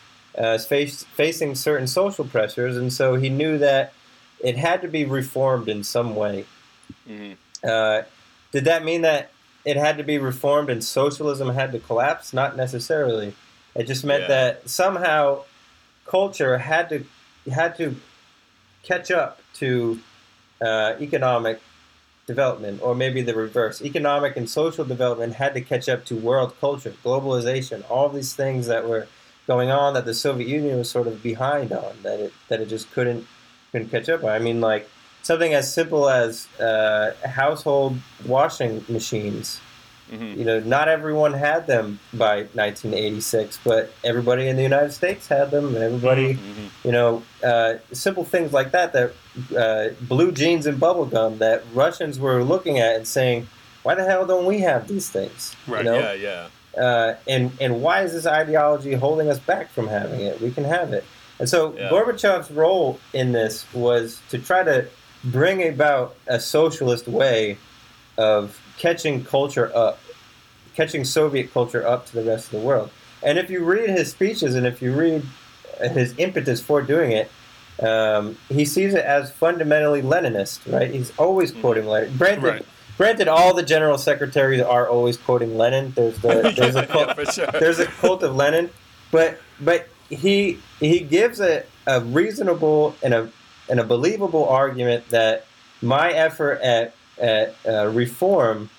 [0.40, 3.92] uh, is face, facing certain social pressures, and so he knew that
[4.40, 6.44] it had to be reformed in some way.
[7.08, 7.36] Mhm.
[7.62, 8.02] Uh,
[8.52, 9.30] did that mean that
[9.64, 12.32] it had to be reformed and socialism had to collapse?
[12.32, 13.34] Not necessarily.
[13.74, 14.28] It just meant Yeah.
[14.28, 15.44] that somehow
[16.06, 17.04] culture had to
[17.50, 17.96] had to
[18.82, 19.98] catch up to
[20.60, 21.60] uh, economic
[22.26, 23.82] development, or maybe the reverse.
[23.82, 28.66] Economic and social development had to catch up to world culture, globalization, all these things
[28.66, 29.06] that were
[29.46, 32.66] going on that the Soviet Union was sort of behind on that it that it
[32.66, 33.26] just couldn't
[33.72, 34.22] couldn't catch up.
[34.24, 34.88] I mean, like
[35.22, 39.60] something as simple as uh, household washing machines.
[40.10, 40.36] Mhm.
[40.38, 45.50] You know, not everyone had them by 1986, but everybody in the United States had
[45.50, 46.38] them, and everybody, Mhm.
[46.84, 48.92] you know, uh, simple things like that.
[48.92, 49.12] That
[49.56, 53.46] uh, blue jeans and bubble gum that Russians were looking at and saying,
[53.84, 55.98] "Why the hell don't we have these things?" Right, You know?
[55.98, 56.12] Yeah.
[56.14, 56.46] Yeah.
[56.84, 60.40] uh, and and why is this ideology holding us back from having it?
[60.40, 61.04] We can have it.
[61.38, 61.88] And so Yeah.
[61.88, 64.84] Gorbachev's role in this was to try to
[65.24, 67.56] bring about a socialist way
[68.18, 69.98] of catching culture up,
[70.74, 72.90] catching Soviet culture up to the rest of the world.
[73.22, 75.22] And if you read his speeches and if you read
[75.92, 77.30] his impetus for doing it,
[77.82, 80.90] um, he sees it as fundamentally Leninist, right?
[80.90, 82.16] He's always quoting Lenin.
[82.16, 82.66] Granted, Right.
[82.96, 85.92] granted, all the general secretaries are always quoting Lenin.
[85.94, 87.46] There's the there's a cult, yeah, sure.
[87.58, 88.70] there's a cult of Lenin,
[89.10, 93.30] but but he he gives a, a reasonable and a
[93.68, 95.46] and a believable argument that
[95.80, 98.70] my effort at at uh, reform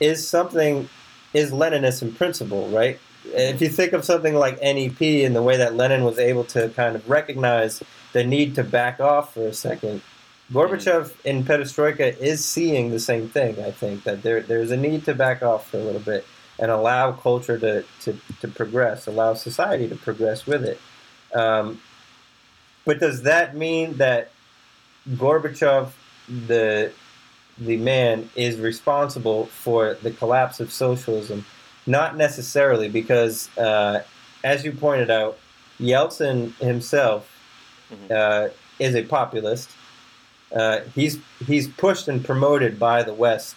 [0.00, 0.88] is something
[1.32, 2.98] is Leninist in principle, right?
[3.26, 6.68] If you think of something like NEP and the way that Lenin was able to
[6.70, 7.82] kind of recognize
[8.12, 10.02] the need to back off for a second,
[10.52, 13.58] Gorbachev in Perestroika is seeing the same thing.
[13.60, 16.26] I think that there there's a need to back off for a little bit
[16.58, 20.78] and allow culture to, to, to progress, allow society to progress with it.
[21.34, 21.80] Um,
[22.84, 24.30] but does that mean that
[25.08, 25.90] Gorbachev,
[26.46, 26.92] the
[27.58, 31.44] the man, is responsible for the collapse of socialism?
[31.86, 34.02] Not necessarily, because uh,
[34.42, 35.38] as you pointed out,
[35.80, 37.30] Yeltsin himself
[38.10, 38.48] uh,
[38.78, 39.70] is a populist.
[40.54, 43.56] Uh, he's he's pushed and promoted by the West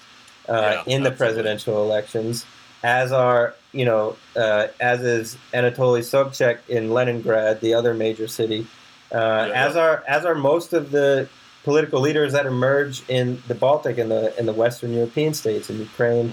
[0.50, 1.16] uh, Yeah, in the absolutely.
[1.18, 2.45] presidential elections,
[2.84, 8.66] as are you know uh, as is Anatoly Sobchak in Leningrad, the other major city,
[9.12, 9.68] uh, Yeah.
[9.68, 11.28] as are as are most of the
[11.68, 15.78] political leaders that emerge in the Baltic and the in the Western European states, in
[15.80, 16.32] Ukraine,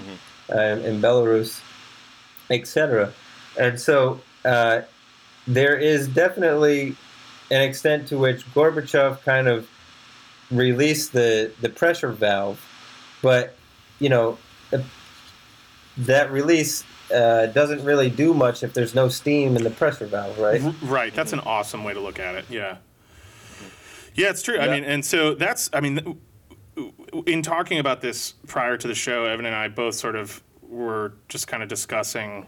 [0.49, 1.59] uh, in Belarus,
[2.49, 3.11] etc.
[3.59, 4.83] And so uh,
[5.45, 6.95] there is definitely
[7.51, 9.67] an extent to which Gorbachev kind of
[10.49, 12.61] released the the pressure valve,
[13.21, 13.57] but
[13.99, 14.37] you know
[14.71, 14.77] uh,
[15.97, 20.39] that release uh, doesn't really do much if there's no steam in the pressure valve,
[20.39, 20.61] right?
[20.81, 21.13] Right.
[21.13, 22.45] That's an awesome way to look at it.
[22.49, 22.77] Yeah.
[24.15, 24.57] Yeah, it's true.
[24.57, 26.19] I mean, and so that's, I mean,
[27.25, 31.13] in talking about this prior to the show, Evan and I both sort of were
[31.29, 32.47] just kind of discussing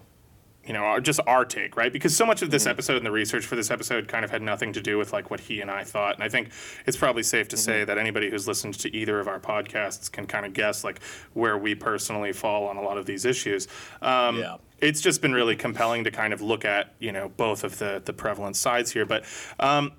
[0.67, 1.93] you know, our, just our take, right?
[1.93, 4.41] Because so much of this episode and the research for this episode kind of had
[4.41, 6.15] nothing to do with like what he and I thought.
[6.15, 6.49] And I think
[6.85, 10.27] it's probably safe to say that anybody who's listened to either of our podcasts can
[10.27, 11.01] kind of guess like
[11.33, 13.69] where we personally fall on a lot of these issues.
[14.01, 14.57] Um, Yeah.
[14.79, 17.99] It's just been really compelling to kind of look at, you know, both of the
[18.05, 19.07] the prevalent sides here.
[19.07, 19.25] But
[19.59, 19.93] um,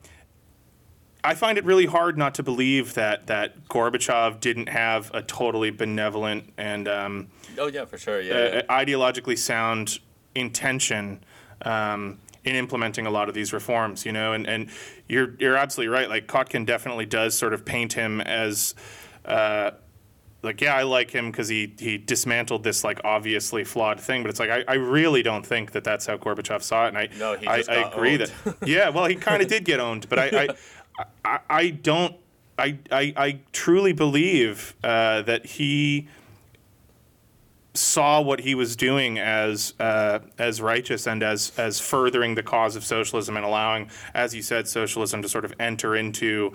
[1.28, 5.70] I find it really hard not to believe that that Gorbachev didn't have a totally
[5.70, 8.20] benevolent and um, Oh yeah, for sure.
[8.22, 8.62] Yeah.
[8.68, 9.98] uh, ideologically sound
[10.34, 11.22] intention
[11.62, 14.06] um, in implementing a lot of these reforms.
[14.06, 14.70] You know, and, and
[15.06, 16.08] you're you're absolutely right.
[16.08, 18.74] Like Kotkin definitely does sort of paint him as.
[19.24, 19.72] Uh,
[20.40, 24.30] like yeah, I like him because he he dismantled this like obviously flawed thing, but
[24.30, 27.08] it's like I, I really don't think that that's how Gorbachev saw it, and I
[27.18, 28.32] No, he I, just I got agree owned.
[28.44, 30.48] that yeah, well he kind of did get owned, but I I,
[31.24, 32.16] I, I don't
[32.58, 36.08] I, I I truly believe uh, that he
[37.74, 42.76] saw what he was doing as uh, as righteous and as as furthering the cause
[42.76, 46.52] of socialism and allowing, as you said, socialism to sort of enter into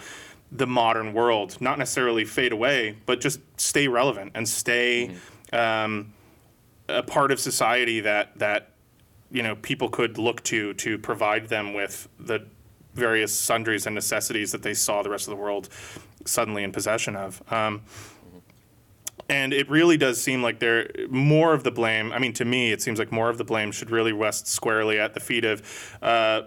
[0.51, 5.15] the modern world, not necessarily fade away, but just stay relevant and stay
[5.51, 6.13] um,
[6.87, 8.69] a part of society that that
[9.31, 12.45] you know people could look to to provide them with the
[12.93, 15.69] various sundries and necessities that they saw the rest of the world
[16.25, 17.41] suddenly in possession of.
[17.51, 17.81] Um,
[19.29, 22.11] and it really does seem like there more of the blame.
[22.11, 24.99] I mean, to me, it seems like more of the blame should really rest squarely
[24.99, 26.43] at the feet of uh,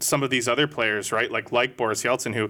[0.00, 1.30] some of these other players, right?
[1.30, 2.48] Like like Boris Yeltsin, who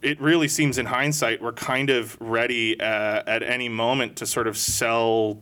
[0.00, 4.46] it really seems in hindsight were kind of ready uh, at any moment to sort
[4.46, 5.40] of sell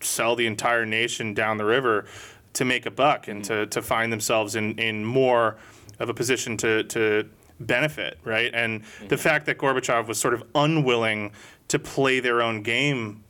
[0.00, 2.06] sell the entire nation down the river
[2.54, 5.56] to make a buck and to, to find themselves in, in more
[5.98, 7.28] of a position to, to
[7.60, 8.50] benefit, right?
[8.54, 11.32] And the fact that Gorbachev was sort of unwilling
[11.68, 13.24] to play their own game,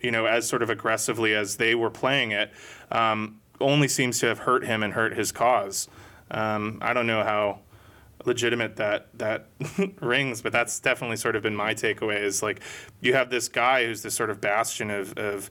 [0.00, 2.50] you know, as sort of aggressively as they were playing it,
[2.90, 5.88] um, only seems to have hurt him and hurt his cause.
[6.30, 7.60] Um, I don't know how
[8.24, 9.46] legitimate that that
[10.00, 12.20] rings, but that's definitely sort of been my takeaway.
[12.22, 12.60] Is like
[13.00, 15.50] you have this guy who's this sort of bastion of, of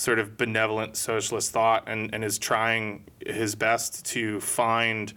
[0.00, 5.12] sort of benevolent socialist thought, and, and is trying his best to find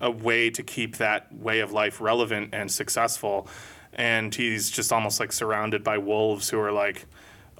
[0.00, 3.48] a way to keep that way of life relevant and successful.
[3.92, 7.06] And he's just almost like surrounded by wolves who are like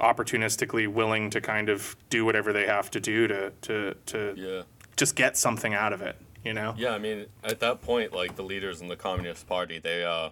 [0.01, 4.63] opportunistically willing to kind of do whatever they have to do to to to yeah.
[4.97, 6.17] just get something out of it.
[6.45, 6.75] You know?
[6.79, 10.31] Yeah, I mean, at that point, like the leaders in the Communist Party, they uh,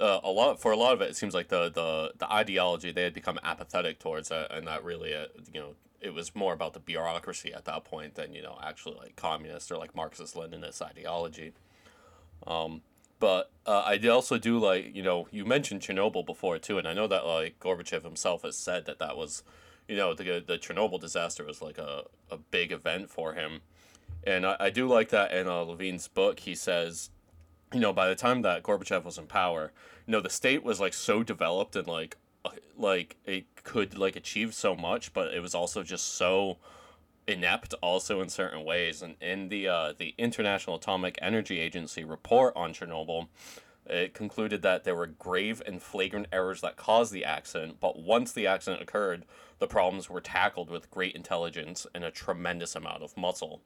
[0.00, 2.92] uh, a lot for a lot of it, it seems like the the the ideology
[2.92, 6.52] they had become apathetic towards it, and that really, uh, you know, it was more
[6.52, 10.34] about the bureaucracy at that point than you know actually like communist or like Marxist
[10.34, 11.52] Leninist ideology.
[12.46, 12.82] Um,
[13.18, 16.92] but uh, I also do like you know you mentioned Chernobyl before too, and I
[16.92, 19.42] know that like Gorbachev himself has said that that was,
[19.88, 23.62] you know, the the Chernobyl disaster was like a a big event for him.
[24.26, 26.40] And I, I do like that in uh, Lewin's book.
[26.40, 27.10] He says,
[27.72, 29.72] you know, by the time that Gorbachev was in power,
[30.06, 34.16] you know, the state was like so developed and like, uh, like it could like
[34.16, 36.58] achieve so much, but it was also just so
[37.26, 39.02] inept also in certain ways.
[39.02, 43.28] And in the uh, the International Atomic Energy Agency report on Chernobyl,
[43.86, 48.32] it concluded that there were grave and flagrant errors that caused the accident, but once
[48.32, 49.24] the accident occurred,
[49.58, 53.62] the problems were tackled with great intelligence and a tremendous amount of muscle.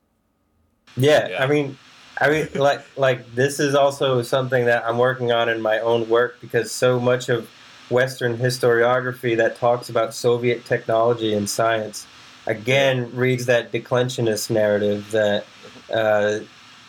[0.97, 1.43] Yeah, Yeah.
[1.43, 1.79] I mean,
[2.21, 6.09] I mean, like, like this is also something that I'm working on in my own
[6.09, 7.49] work because so much of
[7.89, 12.07] Western historiography that talks about Soviet technology and science
[12.47, 15.45] again reads that declensionist narrative that
[15.93, 16.41] uh,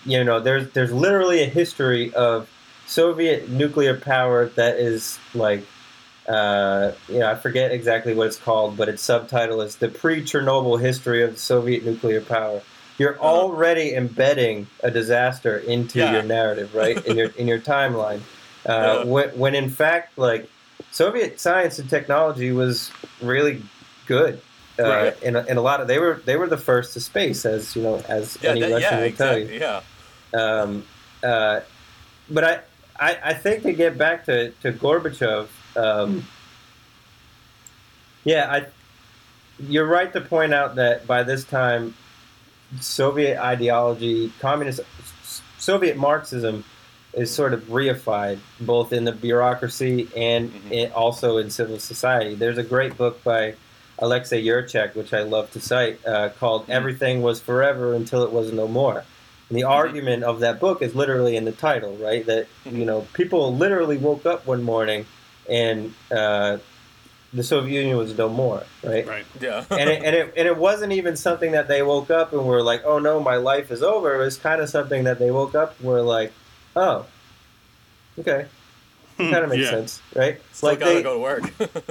[0.06, 2.50] you know there's there's literally a history of
[2.86, 5.66] Soviet nuclear power that is like
[6.28, 10.80] uh, you know I forget exactly what it's called, but its subtitle is the pre-Chernobyl
[10.80, 12.62] history of Soviet nuclear power.
[13.02, 16.12] You're already embedding a disaster into Yeah.
[16.12, 17.04] your narrative, right?
[17.04, 18.22] In your in your timeline,
[18.68, 20.48] uh, when, when in fact, like
[20.92, 23.64] Soviet science and technology was really
[24.06, 24.40] good.
[24.80, 25.24] Uh, Right.
[25.24, 27.76] in, a, in a lot of they were they were the first to space, as
[27.76, 29.46] you know, as Yeah, any that- Russian yeah, will tell you.
[29.46, 29.60] exactly.
[29.60, 30.60] Yeah.
[30.62, 30.84] Um,
[31.24, 31.60] uh,
[32.30, 32.60] but I,
[33.00, 36.24] I, I think to get back to, to Gorbachev, um,
[38.24, 38.66] yeah, I,
[39.60, 41.94] you're right to point out that by this time,
[42.80, 44.82] Soviet ideology, communist,
[45.58, 46.64] Soviet Marxism
[47.14, 50.72] is sort of reified both in the bureaucracy and Mhm.
[50.72, 52.36] in, also in civil society.
[52.36, 53.56] There's a great book by
[54.00, 58.52] Alexei Yurchak, which I love to cite, uh, called "Everything Was Forever Until It Was
[58.54, 59.04] No More."
[59.50, 62.26] And the argument of that book is literally in the title, right?
[62.26, 65.06] That you know, people literally woke up one morning
[65.50, 66.58] and uh,
[67.34, 69.08] the Soviet Union was no more, right?
[69.08, 69.26] Right.
[69.40, 69.64] Yeah.
[69.72, 72.62] and it, and it and it wasn't even something that they woke up and were
[72.62, 75.56] like, "Oh no, my life is over." It was kind of something that they woke
[75.56, 76.34] up and were like,
[76.76, 77.06] "Oh,
[78.20, 78.46] okay,
[79.18, 79.70] kind of makes Yeah.
[79.72, 81.44] sense, right?" Still like gotta they, go to work.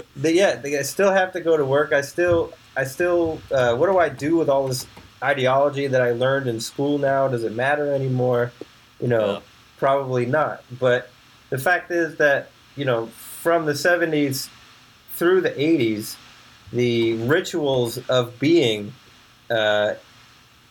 [0.17, 1.93] they, yeah, they I still have to go to work.
[1.93, 4.87] I still, I still, uh, what do I do with all this
[5.23, 7.29] ideology that I learned in school now?
[7.29, 8.53] Does it matter anymore?
[9.01, 9.41] You know, Yeah.
[9.79, 10.63] probably not.
[10.79, 11.11] But
[11.51, 14.49] the fact is that you know, from the '70s
[15.21, 16.17] through the '80s,
[16.73, 18.93] the rituals of being
[19.51, 19.95] uh,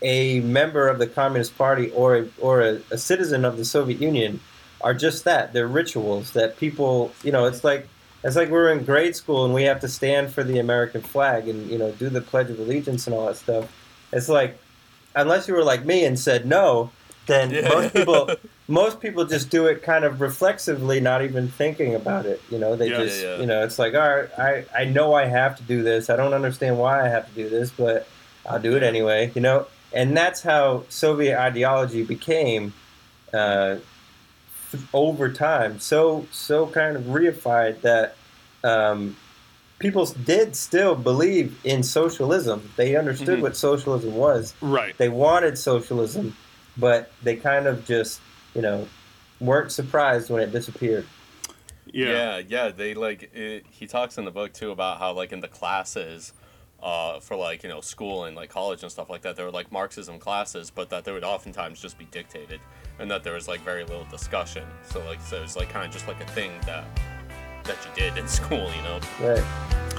[0.01, 4.01] a member of the Communist Party or a, or a, a citizen of the Soviet
[4.01, 4.39] Union
[4.81, 5.53] are just that.
[5.53, 7.87] They're rituals that people, you know, it's like
[8.23, 11.47] it's like we're in grade school and we have to stand for the American flag
[11.47, 13.71] and you know do the Pledge of Allegiance and all that stuff.
[14.11, 14.57] It's like
[15.15, 16.91] unless you were like me and said no,
[17.27, 17.69] then Yeah.
[17.69, 18.29] most people
[18.69, 22.39] most people just do it kind of reflexively, not even thinking about it.
[22.51, 22.97] You know, they Yeah.
[23.03, 23.39] just Yeah, yeah.
[23.41, 26.09] you know, it's like all right, I I know I have to do this.
[26.09, 28.07] I don't understand why I have to do this, but
[28.45, 29.31] I'll do it anyway.
[29.35, 32.73] You know, and that's how Soviet ideology became.
[33.33, 33.77] Uh,
[34.93, 38.15] over time, so so kind of reified that
[38.63, 39.15] um,
[39.79, 42.69] people did still believe in socialism.
[42.75, 43.41] They understood Mhm.
[43.41, 44.53] what socialism was.
[44.61, 44.95] Right.
[44.97, 46.35] They wanted socialism,
[46.77, 48.19] but they kind of just
[48.53, 48.87] you know
[49.39, 51.05] weren't surprised when it disappeared.
[51.85, 52.37] Yeah.
[52.37, 52.69] yeah, yeah.
[52.69, 56.33] They like it, he talks in the book too about how like in the classes,
[56.81, 59.51] uh, for like you know school and like college and stuff like that, there were
[59.51, 62.59] like Marxism classes, but that they would oftentimes just be dictated,
[62.99, 64.65] and that there was like very little discussion.
[64.83, 66.85] So like so it's like kind of just like a thing that
[67.63, 68.99] that you did in school, you know.
[69.19, 69.98] Right.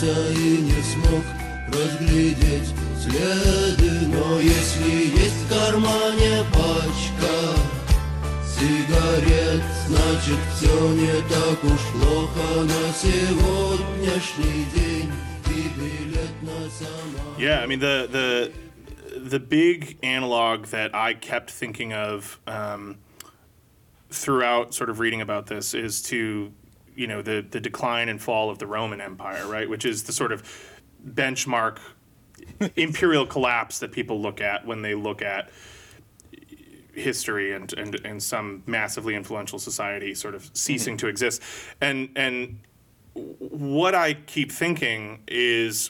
[0.00, 1.24] Обернулся и не смог
[1.68, 7.60] разглядеть следы Но если есть в кармане пачка
[8.46, 15.12] сигарет Значит, все не так уж плохо на сегодняшний день
[15.50, 18.52] И билет на самолет Yeah, I mean the the
[19.28, 22.96] the big analog that I kept thinking of um,
[24.10, 26.52] throughout sort of reading about this is to
[27.01, 29.67] you know the the decline and fall of the Roman Empire, right?
[29.67, 30.43] Which is the sort of
[31.03, 31.79] benchmark
[32.75, 35.49] imperial collapse that people look at when they look at
[36.93, 40.53] history and, and, and some massively influential society sort of mm-hmm.
[40.53, 41.41] ceasing to exist.
[41.81, 42.59] And and
[43.13, 45.89] what I keep thinking is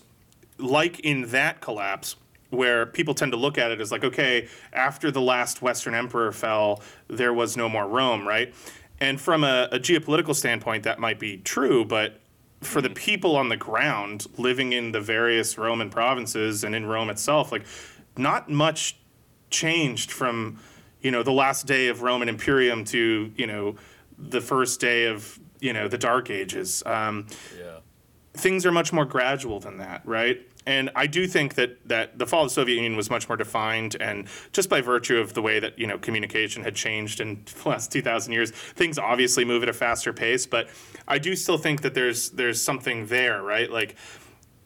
[0.57, 2.15] like in that collapse,
[2.51, 6.31] where people tend to look at it as like, okay, after the last Western emperor
[6.31, 8.53] fell, there was no more Rome, right?
[9.01, 12.21] And from a, a geopolitical standpoint, that might be true, but
[12.61, 17.09] for the people on the ground living in the various Roman provinces and in Rome
[17.09, 17.65] itself, like
[18.15, 18.95] not much
[19.49, 20.59] changed from
[21.01, 23.75] you know the last day of Roman Imperium to you know
[24.19, 26.83] the first day of you know the Dark Ages.
[26.85, 27.25] Um,
[27.57, 27.79] Yeah.
[28.35, 30.50] things are much more gradual than that, right?
[30.65, 33.37] And I do think that that the fall of the Soviet Union was much more
[33.37, 37.43] defined, and just by virtue of the way that you know communication had changed in
[37.63, 40.45] the last two thousand years, things obviously move at a faster pace.
[40.45, 40.69] But
[41.07, 43.71] I do still think that there's there's something there, right?
[43.71, 43.95] Like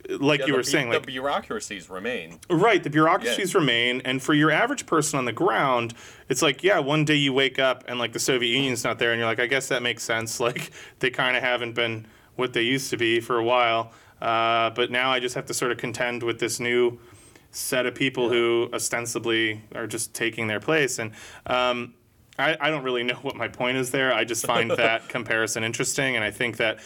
[0.10, 2.40] like Yeah, you were saying, the like bureaucracies remain.
[2.50, 5.94] Right, the bureaucracies remain, and for your average person on the ground,
[6.30, 9.12] it's like, yeah, one day you wake up and like the Soviet Union's not there,
[9.12, 10.40] and you're like, I guess that makes sense.
[10.46, 12.06] Like they kind of haven't been
[12.36, 15.54] what they used to be for a while, uh, but now I just have to
[15.54, 17.00] sort of contend with this new
[17.52, 21.12] set of people who ostensibly are just taking their place, and
[21.46, 21.94] um,
[22.38, 24.14] I, I don't really know what my point is there.
[24.14, 26.80] I just find that comparison interesting, and I think that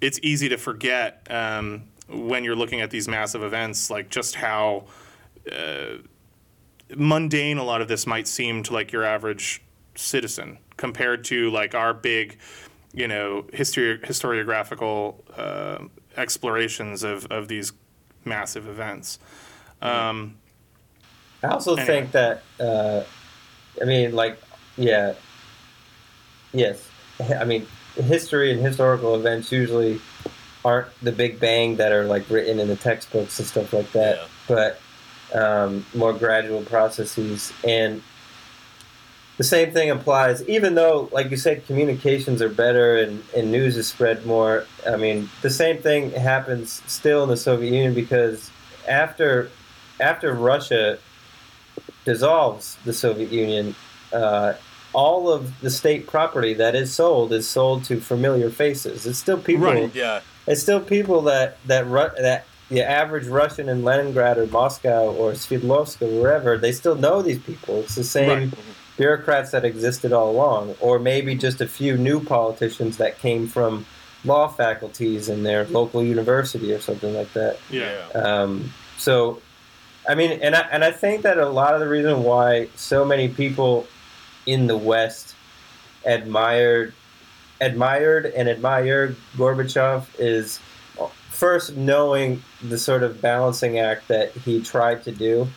[0.00, 4.86] it's easy to forget um, when you're looking at these massive events, like just how
[5.50, 5.96] uh,
[6.96, 9.62] mundane a lot of this might seem to like your average
[9.94, 12.38] citizen compared to like our big,
[12.92, 15.84] you know, history historiographical uh,
[16.20, 17.72] explorations of, of these
[18.24, 19.18] massive events.
[19.82, 20.36] Um,
[21.42, 21.86] I also Anyway.
[21.86, 23.02] think that, uh,
[23.80, 24.38] I mean, like,
[24.76, 25.14] yeah,
[26.52, 26.86] yes.
[27.40, 27.66] I mean,
[27.96, 30.00] history and historical events usually
[30.64, 34.16] aren't the big bang that are like written in the textbooks and stuff like that,
[34.18, 34.26] Yeah.
[34.46, 34.80] but
[35.34, 37.52] um, more gradual processes.
[37.66, 38.02] And
[39.40, 40.46] the same thing applies.
[40.50, 44.66] Even though, like you said, communications are better and, and news is spread more.
[44.86, 48.50] I mean, the same thing happens still in the Soviet Union because
[48.86, 49.50] after
[49.98, 50.98] after Russia
[52.04, 53.74] dissolves the Soviet Union,
[54.12, 54.52] uh,
[54.92, 59.06] all of the state property that is sold is sold to familiar faces.
[59.06, 59.64] It's still people.
[59.64, 59.94] Right.
[59.94, 61.88] Yeah, It's still people that that
[62.18, 67.22] that the average Russian in Leningrad or Moscow or Sverdlovsk or wherever they still know
[67.22, 67.80] these people.
[67.80, 68.58] It's the same Right.
[69.00, 73.86] Bureaucrats that existed all along, or maybe just a few new politicians that came from
[74.26, 77.58] law faculties in their local university or something like that.
[77.70, 78.08] Yeah.
[78.14, 79.40] Um, so,
[80.06, 83.02] I mean, and I, and I think that a lot of the reason why so
[83.06, 83.86] many people
[84.44, 85.34] in the West
[86.04, 86.92] admired
[87.62, 90.60] admired and admired Gorbachev is
[91.30, 95.48] first knowing the sort of balancing act that he tried to do,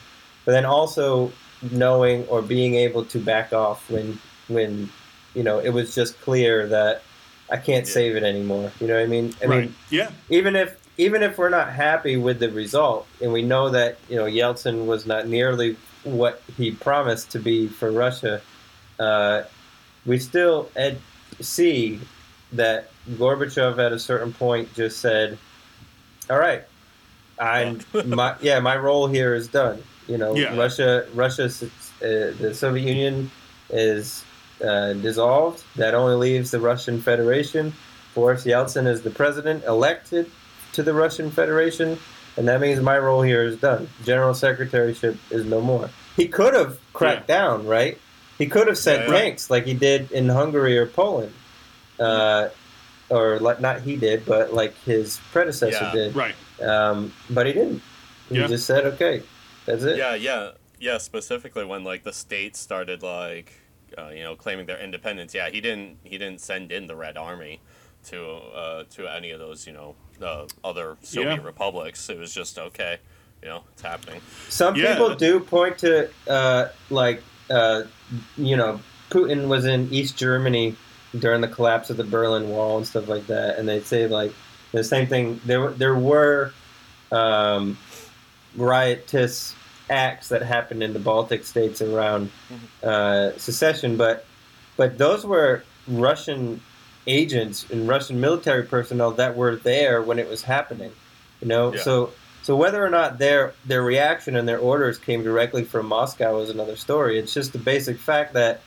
[0.45, 1.33] but then also
[1.71, 4.89] knowing or being able to back off when when
[5.33, 7.01] you know it was just clear that
[7.49, 7.93] I can't Yeah.
[7.93, 8.71] save it anymore.
[8.79, 9.33] You know what I mean?
[9.41, 9.59] I right.
[9.65, 10.11] mean, yeah.
[10.29, 14.15] even if even if we're not happy with the result, and we know that you
[14.15, 18.41] know Yeltsin was not nearly what he promised to be for Russia,
[18.99, 19.43] uh,
[20.05, 20.99] we still ed-
[21.39, 21.99] see
[22.51, 25.37] that Gorbachev at a certain point just said,
[26.29, 26.63] "All right,
[27.39, 29.81] I'm my yeah my role here is done.
[30.07, 30.55] You know, Yeah.
[30.55, 31.67] Russia Russia uh,
[32.01, 33.31] the Soviet Union
[33.69, 34.23] is
[34.63, 35.63] uh, dissolved.
[35.75, 37.73] That only leaves the Russian Federation.
[38.15, 40.29] Boris Yeltsin is the president elected
[40.73, 41.97] to the Russian Federation,
[42.37, 43.87] and that means my role here is done.
[44.03, 45.89] General secretaryship is no more.
[46.15, 47.97] He could have cracked down, right?
[48.37, 49.19] He could have sent Yeah, yeah.
[49.21, 51.33] tanks like he did in Hungary or Poland,
[51.99, 52.49] uh,
[53.09, 55.91] or like not he did, but like his predecessor Yeah.
[55.91, 56.15] did.
[56.15, 56.35] Right.
[56.61, 57.81] Um, but he didn't.
[58.29, 58.47] He Yeah.
[58.47, 59.21] just said, "Okay,
[59.65, 60.97] that's it." yeah, yeah, yeah.
[60.97, 63.53] Specifically, when like the states started like,
[63.97, 65.33] uh, you know, claiming their independence.
[65.33, 65.97] Yeah, he didn't.
[66.03, 67.59] He didn't send in the Red Army
[68.05, 71.43] to uh, to any of those, you know, uh, other Soviet Yeah.
[71.45, 72.09] republics.
[72.09, 72.97] It was just okay.
[73.41, 74.21] You know, it's happening.
[74.49, 74.93] Some Yeah.
[74.93, 77.83] people do point to uh, like uh,
[78.37, 78.79] you know
[79.09, 80.75] Putin was in East Germany
[81.19, 84.33] during the collapse of the Berlin Wall and stuff like that, and they say like
[84.71, 85.39] the same thing.
[85.45, 86.53] There were- there were
[87.11, 87.77] um,
[88.55, 89.55] riotous
[89.89, 92.31] acts that happened in the Baltic states around
[92.83, 94.25] uh, secession, but
[94.77, 96.61] but those were Russian
[97.05, 100.91] agents and Russian military personnel that were there when it was happening.
[101.41, 101.81] You know, Yeah.
[101.81, 106.39] so so whether or not their their reaction and their orders came directly from Moscow
[106.39, 107.19] is another story.
[107.19, 108.61] It's just the basic fact that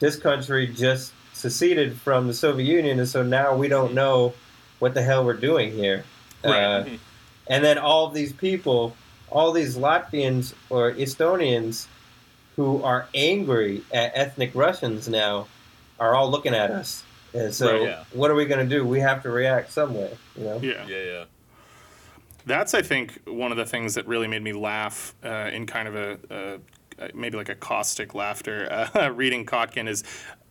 [0.00, 4.34] this country just seceded from the Soviet Union, and so now we don't know
[4.78, 6.04] what the hell we're doing here.
[6.44, 6.62] Right.
[6.62, 6.84] Uh,
[7.46, 8.96] and then all of these people,
[9.34, 11.86] all these Latvians or Estonians
[12.56, 15.48] who are angry at ethnic Russians now
[15.98, 17.02] are all looking at us.
[17.34, 18.04] And so, Right, yeah.
[18.12, 18.86] what are we going to do?
[18.86, 20.60] We have to react some way, you know?
[20.62, 20.86] Yeah.
[20.86, 21.24] Yeah, yeah.
[22.46, 25.88] That's, I think, one of the things that really made me laugh uh, in kind
[25.88, 26.60] of a,
[26.98, 28.88] a maybe like a caustic laughter.
[28.94, 30.04] Uh, reading Kotkin is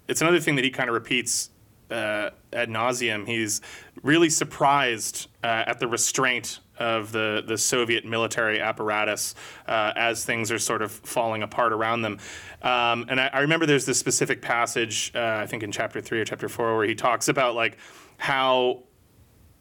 [0.10, 1.52] it's another thing that he kind of repeats
[1.90, 3.26] uh, ad nauseum.
[3.26, 3.62] He's
[4.02, 9.36] really surprised uh, at the restraint of the, the Soviet military apparatus
[9.68, 12.20] uh, as things are sort of falling apart around them.
[12.62, 16.20] Um, and I, I remember there's this specific passage, uh, I think in chapter three
[16.20, 17.78] or chapter four, where he talks about like
[18.18, 18.84] how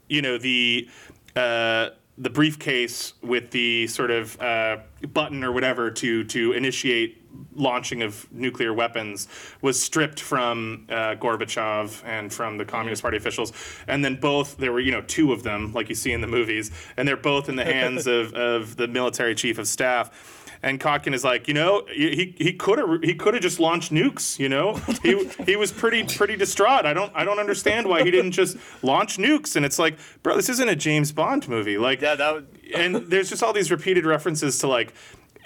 [0.09, 0.89] you know the
[1.37, 4.79] uh, the briefcase with the sort of uh,
[5.13, 7.22] button or whatever to to initiate
[7.55, 9.29] launching of nuclear weapons
[9.61, 13.53] was stripped from uh, Gorbachev and from the Communist Party officials,
[13.87, 16.27] and then both there were you know two of them like you see in the
[16.27, 20.39] movies, and they're both in the hands of, of the military chief of staff.
[20.65, 23.93] And Kotkin is like, you know, he he could have he could have just launched
[23.93, 24.39] nukes.
[24.39, 26.87] You know, he he was pretty pretty distraught.
[26.87, 29.57] I don't I don't understand why he didn't just launch nukes.
[29.57, 31.79] And it's like, bro, this isn't a James Bond movie.
[31.79, 34.95] Like, Yeah, that would, and there's just all these repeated references to like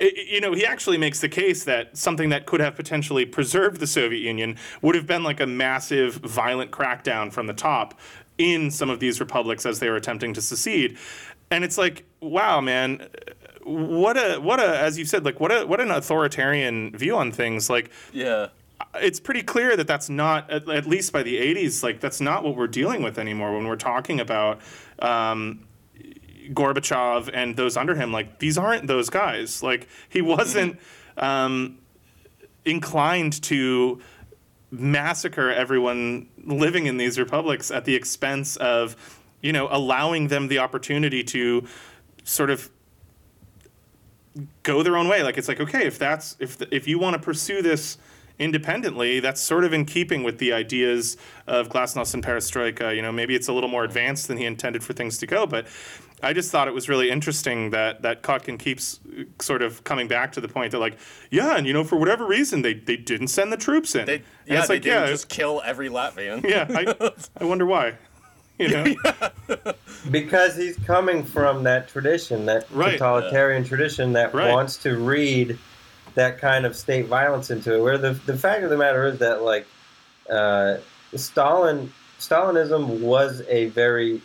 [0.01, 3.86] you know he actually makes the case that something that could have potentially preserved the
[3.86, 7.98] soviet union would have been like a massive violent crackdown from the top
[8.39, 10.97] in some of these republics as they were attempting to secede
[11.51, 13.09] and it's like wow man
[13.64, 17.32] what a what a as you said like what a what an authoritarian view on
[17.32, 18.48] things like yeah.
[18.97, 22.44] it's pretty clear that that's not at, at least by the 80s like that's not
[22.44, 24.60] what we're dealing with anymore when we're talking about
[25.01, 25.66] um,
[26.52, 29.62] Gorbachev and those under him like these aren't those guys.
[29.62, 30.78] Like he wasn't
[31.16, 31.78] um,
[32.64, 34.01] inclined to
[34.70, 38.97] massacre everyone living in these republics at the expense of
[39.40, 41.66] you know allowing them the opportunity to
[42.24, 42.70] sort of
[44.62, 45.23] go their own way.
[45.23, 47.98] Like it's like okay if that's if if you want to pursue this
[48.39, 51.16] independently, that's sort of in keeping with the ideas
[51.47, 52.94] of Glasnost and Perestroika.
[52.94, 55.47] You know, maybe it's a little more advanced than he intended for things to go,
[55.47, 55.66] but
[56.23, 60.09] I just thought it was really interesting that that Kotkin keeps uh, sort of coming
[60.09, 60.97] back to the point that like,
[61.31, 64.07] yeah, and you know, for whatever reason, they, they didn't send the troops in.
[64.07, 66.43] They, And yeah, it's they like, didn't yeah, just kill every Latvian.
[66.49, 66.67] yeah.
[66.71, 67.95] I, I wonder why.
[68.59, 68.95] You know,
[70.11, 72.93] because he's coming from that tradition, that Right.
[72.93, 74.51] totalitarian tradition that Right.
[74.51, 75.59] wants to read
[76.15, 77.83] that kind of state violence into it.
[77.83, 79.67] Where the the fact of the matter is that like
[80.31, 80.79] uh,
[81.15, 84.23] Stalin Stalinism was a very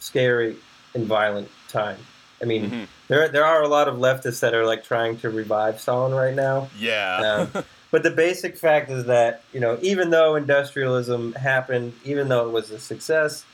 [0.00, 0.56] scary
[0.94, 1.98] and violent time.
[2.40, 2.86] I mean, Mhm.
[3.08, 6.34] there there are a lot of leftists that are like trying to revive Stalin right
[6.34, 6.68] now.
[6.78, 7.48] Yeah.
[7.54, 12.46] Um, but the basic fact is that you know, even though industrialism happened, even though
[12.46, 13.44] it was a success,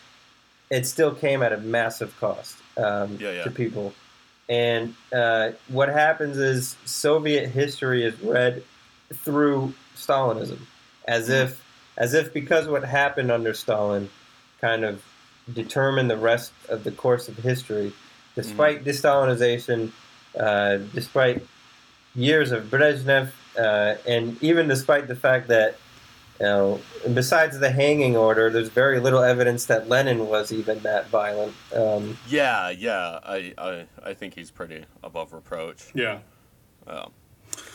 [0.71, 3.45] it still came at a massive cost um, Yeah, yeah.
[3.45, 3.95] to people.
[4.49, 8.63] And uh, what happens is Soviet history is read
[9.15, 10.59] through Stalinism,
[11.07, 11.33] as Mm-hmm.
[11.53, 11.61] if
[11.97, 14.11] as if because what happened under Stalin
[14.61, 15.03] kind of
[15.53, 17.93] determined the rest of the course of history,
[18.35, 18.85] despite Mm-hmm.
[18.85, 19.93] de-Stalinization,
[20.39, 21.45] uh, despite
[22.15, 25.77] years of Brezhnev, uh, and even despite the fact that,
[26.41, 26.81] you know,
[27.13, 31.55] besides the hanging order, there's very little evidence that Lenin was even that violent.
[31.75, 33.21] Um, yeah, yeah.
[33.23, 35.85] I, I, I think he's pretty above reproach.
[35.95, 36.19] yeah.
[36.87, 37.13] Um,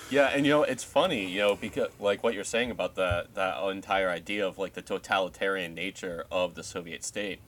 [0.10, 3.36] yeah, and you know it's funny, you know, because like what you're saying about that
[3.36, 7.40] that entire idea of like the totalitarian nature of the Soviet state.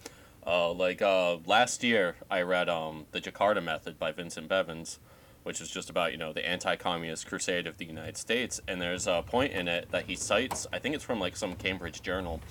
[0.46, 5.00] Uh, like uh, last year, I read um, the Jakarta Method by Vincent Bevins,
[5.44, 8.62] which is just about you know the anti-communist crusade of the United States.
[8.68, 10.68] And there's a point in it that he cites.
[10.72, 12.42] I think it's from like some Cambridge journal,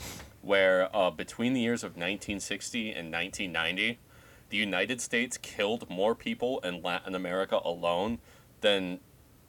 [0.42, 3.98] where uh, between the years of 1960 and 1990,
[4.48, 8.18] the United States killed more people in Latin America alone
[8.60, 9.00] than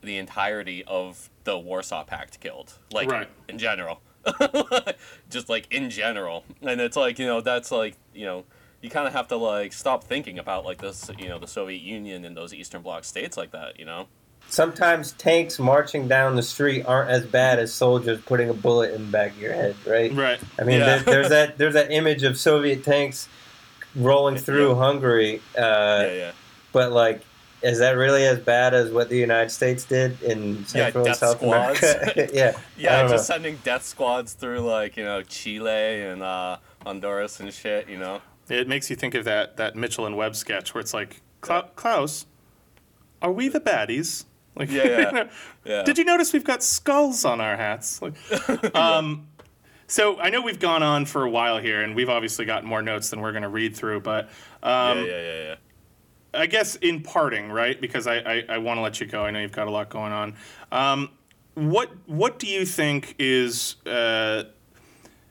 [0.02, 2.74] the entirety of the Warsaw Pact killed.
[2.92, 3.30] Like Right.
[3.48, 4.02] in general.
[5.30, 6.44] Just like in general.
[6.62, 8.46] And it's like, you know, that's like, you know,
[8.82, 11.82] you kind of have to like stop thinking about like this, you know, the Soviet
[11.82, 14.08] Union and those Eastern Bloc states like that, you know?
[14.48, 19.06] sometimes tanks marching down the street aren't as bad as soldiers putting a bullet in
[19.06, 20.12] the back of your head, right?
[20.12, 20.40] Right.
[20.60, 20.86] I mean, Yeah.
[20.98, 23.30] there, there's that there's that image of Soviet tanks
[23.96, 24.76] rolling through Yeah.
[24.76, 26.32] Hungary, uh, yeah, yeah.
[26.74, 27.22] but like,
[27.64, 31.38] is that really as bad as what the United States did in Central and South
[31.38, 31.82] squads.
[31.84, 32.30] America?
[32.34, 33.36] yeah, Yeah, just know.
[33.36, 38.22] sending death squads through like, you know, Chile and uh, Honduras and shit, you know?
[38.50, 42.26] It makes you think of that that Mitchell and Webb sketch where it's like, Klaus,
[43.22, 44.26] are we the baddies?
[44.56, 44.84] Like, Yeah,
[45.14, 45.24] yeah.
[45.64, 45.84] Yeah.
[45.84, 48.02] Did you notice we've got skulls on our hats?
[48.02, 48.16] Like,
[48.76, 49.28] um,
[49.86, 52.82] so I know we've gone on for a while here, and we've obviously got more
[52.82, 54.02] notes than we're going to read through.
[54.02, 54.30] But
[54.64, 55.56] um, yeah, yeah, yeah, yeah.
[56.34, 57.80] I guess in parting, right?
[57.80, 59.26] Because I, I, I want to let you go.
[59.26, 60.36] I know you've got a lot going on.
[60.72, 61.10] Um,
[61.56, 64.44] what what do you think is uh,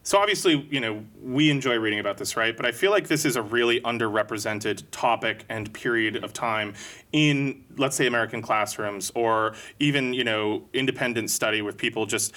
[0.02, 2.56] so obviously you know we enjoy reading about this, right?
[2.56, 6.74] But I feel like this is a really underrepresented topic and period of time
[7.12, 12.34] in let's say American classrooms or even you know independent study with people just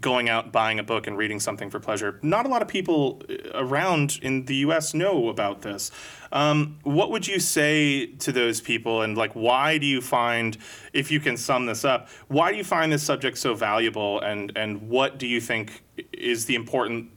[0.00, 2.18] going out buying a book and reading something for pleasure.
[2.22, 4.94] Not a lot of people uh, around in the U.S.
[4.94, 5.90] know about this.
[6.32, 10.56] Um, what would you say to those people, and like, why do you find,
[10.94, 14.50] if you can sum this up, why do you find this subject so valuable, and
[14.56, 15.82] and what do you think
[16.12, 17.10] is the important,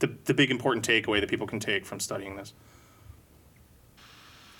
[0.00, 2.52] the the big important takeaway that people can take from studying this?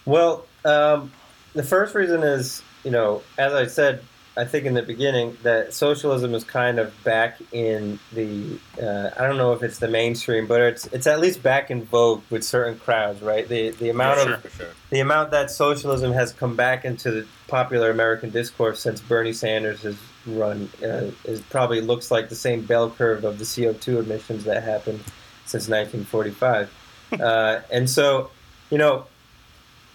[0.04, 1.12] Well, um,
[1.54, 4.04] the first reason is, you know, as I said,
[4.38, 8.58] I think in the beginning that socialism is kind of back in the.
[8.80, 11.84] Uh, I don't know if it's the mainstream, but it's it's at least back in
[11.84, 13.48] vogue with certain crowds, right?
[13.48, 14.34] The the amount sure.
[14.34, 14.68] of sure.
[14.90, 19.82] the amount that socialism has come back into the popular American discourse since Bernie Sanders
[19.82, 19.96] has
[20.26, 24.62] run uh, is probably looks like the same bell curve of the CO2 emissions that
[24.62, 25.00] happened
[25.46, 26.70] since 1945.
[27.20, 28.30] uh, and so,
[28.70, 29.06] you know,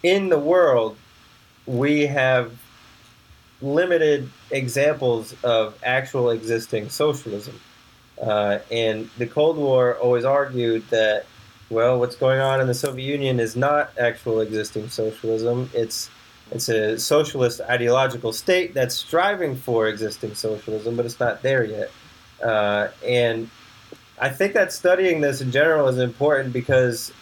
[0.01, 0.97] in the world,
[1.65, 2.53] we have
[3.61, 7.59] limited examples of actual existing socialism.
[8.21, 11.25] Uh, and the Cold War always argued that,
[11.69, 15.69] well, what's going on in the Soviet Union is not actual existing socialism.
[15.73, 16.09] It's
[16.51, 21.89] it's a socialist ideological state that's striving for existing socialism, but it's not there yet.
[22.43, 23.49] Uh, and
[24.19, 27.13] I think that studying this in general is important because,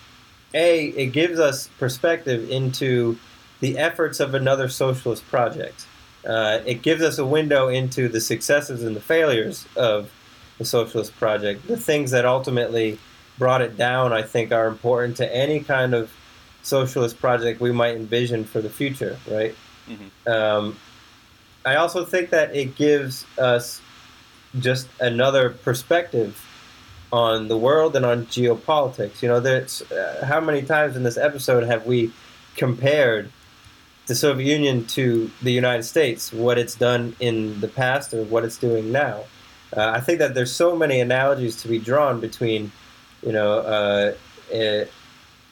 [0.55, 3.19] A, it gives us perspective into
[3.59, 5.85] the efforts of another socialist project.
[6.25, 10.11] Uh, it gives us a window into the successes and the failures of
[10.57, 11.65] the socialist project.
[11.67, 12.99] The things that ultimately
[13.37, 16.11] brought it down, I think, are important to any kind of
[16.61, 19.55] socialist project we might envision for the future, right?
[19.89, 20.31] Mhm.
[20.31, 20.77] Um,
[21.65, 23.81] I also think that it gives us
[24.59, 26.45] just another perspective
[27.11, 29.21] on the world and on geopolitics.
[29.21, 32.11] You know, there's uh, how many times in this episode have we
[32.55, 33.31] compared
[34.09, 38.43] the Soviet Union to the United States, what it's done in the past or what
[38.43, 39.23] it's doing now?
[39.75, 42.71] Uh, I think that there's so many analogies to be drawn between,
[43.25, 44.13] you know, uh,
[44.53, 44.85] uh,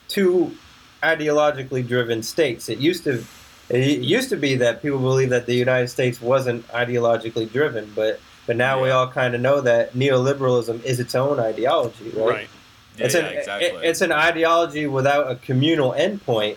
[0.10, 0.56] two
[1.04, 2.68] ideologically driven states.
[2.68, 3.24] It used to
[3.70, 8.20] it used to be that people believed that the United States wasn't ideologically driven, but
[8.48, 12.26] but now we all kind of know that neoliberalism is its own ideology, right?
[12.28, 12.50] Right.
[12.98, 13.68] Yeah, it's yeah, exactly.
[13.68, 16.56] it- it's an ideology without a communal endpoint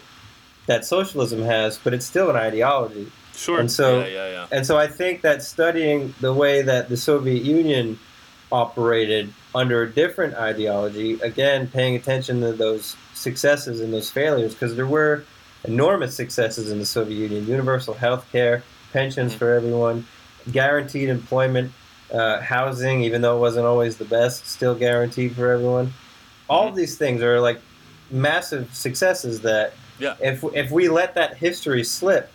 [0.66, 3.10] that socialism has, but it's still an ideology.
[3.34, 3.58] Sure.
[3.58, 4.46] And so yeah, yeah, yeah.
[4.52, 7.98] and so I think that studying the way that the Soviet Union
[8.52, 14.76] operated under a different ideology, again, paying attention to those successes and those failures, because
[14.76, 15.24] there were
[15.64, 18.62] enormous successes in the Soviet Union universal health care,
[18.92, 19.38] pensions Mhm.
[19.38, 20.06] for everyone,
[20.50, 21.72] guaranteed employment,
[22.12, 25.92] uh, housing, even though it wasn't always the best, still guaranteed for everyone.
[26.48, 27.60] All of these things are like
[28.10, 30.16] massive successes that Yeah.
[30.20, 32.30] if, if we let that history slip,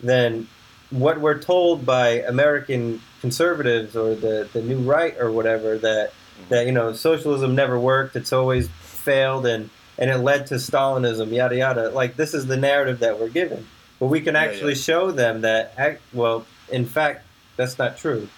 [0.00, 0.48] then
[0.90, 6.12] what we're told by American conservatives or the, the new right or whatever that
[6.48, 11.32] that you know socialism never worked, it's always failed and and it led to Stalinism,
[11.32, 11.90] yada yada.
[11.90, 13.66] Like this is the narrative that we're given,
[13.98, 14.80] but we can actually yeah.
[14.80, 17.26] show them that well, in fact,
[17.56, 18.28] that's not true.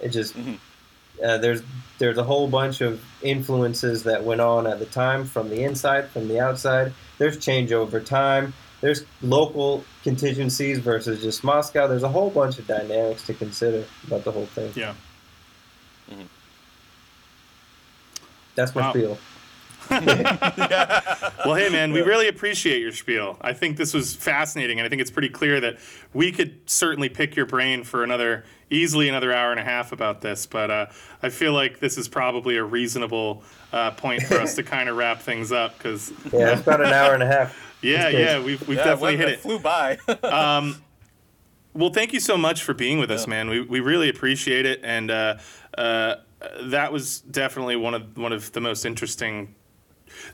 [0.00, 0.58] It just Mhm.
[1.22, 1.62] uh, there's
[1.98, 6.08] there's a whole bunch of influences that went on at the time from the inside,
[6.08, 6.92] from the outside.
[7.20, 8.54] There's change over time.
[8.80, 11.86] There's local contingencies versus just Moscow.
[11.86, 14.72] There's a whole bunch of dynamics to consider about the whole thing.
[14.74, 14.94] Yeah.
[16.10, 16.22] Mm-hmm.
[18.54, 18.90] That's my Wow.
[18.92, 19.18] spiel.
[21.44, 23.36] Well, hey, man, we really appreciate your spiel.
[23.40, 25.78] I think this was fascinating, and I think it's pretty clear that
[26.14, 30.20] we could certainly pick your brain for another, easily another hour and a half about
[30.20, 30.46] this.
[30.46, 30.86] But uh,
[31.22, 33.42] I feel like this is probably a reasonable
[33.72, 36.92] uh, point for us to kind of wrap things up because, Yeah, it's about an
[36.92, 37.56] hour and a half.
[37.82, 39.40] yeah, yeah, we've, we've yeah, definitely when hit it.
[39.40, 39.98] Flew by.
[40.22, 40.82] Um,
[41.72, 43.30] well, thank you so much for being with us, Yeah.
[43.30, 43.48] man.
[43.48, 45.36] We, we really appreciate it, and uh,
[45.78, 46.16] uh,
[46.64, 49.54] that was definitely one of one of the most interesting.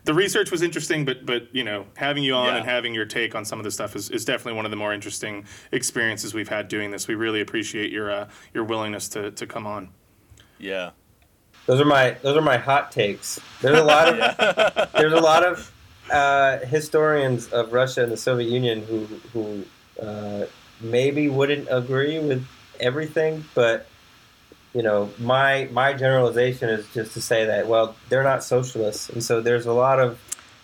[0.05, 2.57] The research was interesting, but but you know, having you on Yeah.
[2.57, 4.77] and having your take on some of the stuff is, is definitely one of the
[4.77, 7.09] more interesting experiences we've had doing this.
[7.09, 9.91] We really appreciate your uh, your willingness to, to come on.
[10.59, 10.91] yeah.
[11.67, 13.41] Those are my those are my hot takes.
[13.61, 15.73] There's a lot of there's a lot of
[16.13, 19.65] uh, historians of Russia and the Soviet Union who who
[20.01, 20.47] uh,
[20.81, 22.47] maybe wouldn't agree with
[22.79, 23.89] everything, but
[24.77, 29.25] you know my my generalization is just to say that well they're not socialists, and
[29.25, 30.19] so there's a lot of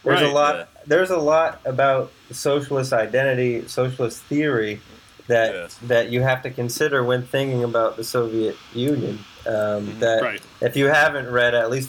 [0.05, 0.65] there's Right, a lot yeah.
[0.87, 4.81] there's a lot about socialist identity, socialist theory
[5.29, 5.79] that Yes.
[5.93, 9.21] that you have to consider when thinking about the Soviet Union.
[9.47, 10.43] Um, that Right.
[10.61, 11.89] if you haven't read at least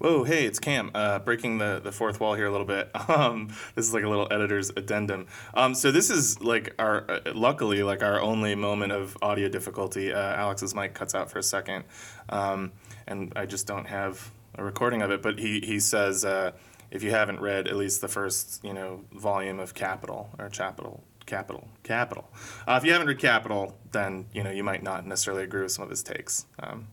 [0.00, 0.90] Whoa, hey, it's Cam.
[0.94, 2.90] Uh, breaking the, the fourth wall here a little bit.
[3.10, 5.26] Um, this is like a little editor's addendum.
[5.52, 10.12] Um, so this is like our, uh, luckily, like our only moment of audio difficulty.
[10.12, 11.84] Uh, Alex's mic cuts out for a second,
[12.30, 12.72] um,
[13.06, 15.20] and I just don't have a recording of it.
[15.22, 16.52] But he he says uh,
[16.90, 21.02] if you haven't read at least the first you know volume of Capital or Capital.
[21.26, 22.30] Capital, Capital.
[22.66, 25.72] Uh, if you haven't read Capital, then you know you might not necessarily agree with
[25.72, 26.46] some of his takes.
[26.60, 26.86] Um,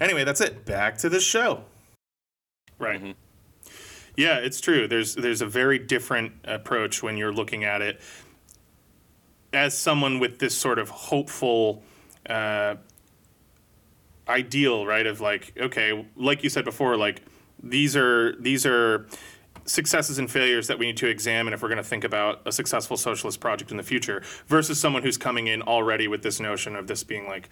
[0.00, 0.64] anyway, that's it.
[0.64, 1.64] Back to the show.
[2.82, 3.00] Right.
[3.00, 3.14] Mhm.
[4.16, 4.88] Yeah, it's true.
[4.88, 8.00] There's there's a very different approach when you're looking at it
[9.52, 11.82] as someone with this sort of hopeful
[12.28, 12.74] uh,
[14.28, 15.06] ideal, right?
[15.06, 17.22] Of like, okay, like you said before, like
[17.62, 19.06] these are these are
[19.64, 22.50] successes and failures that we need to examine if we're going to think about a
[22.50, 26.74] successful socialist project in the future versus someone who's coming in already with this notion
[26.74, 27.48] of this being like,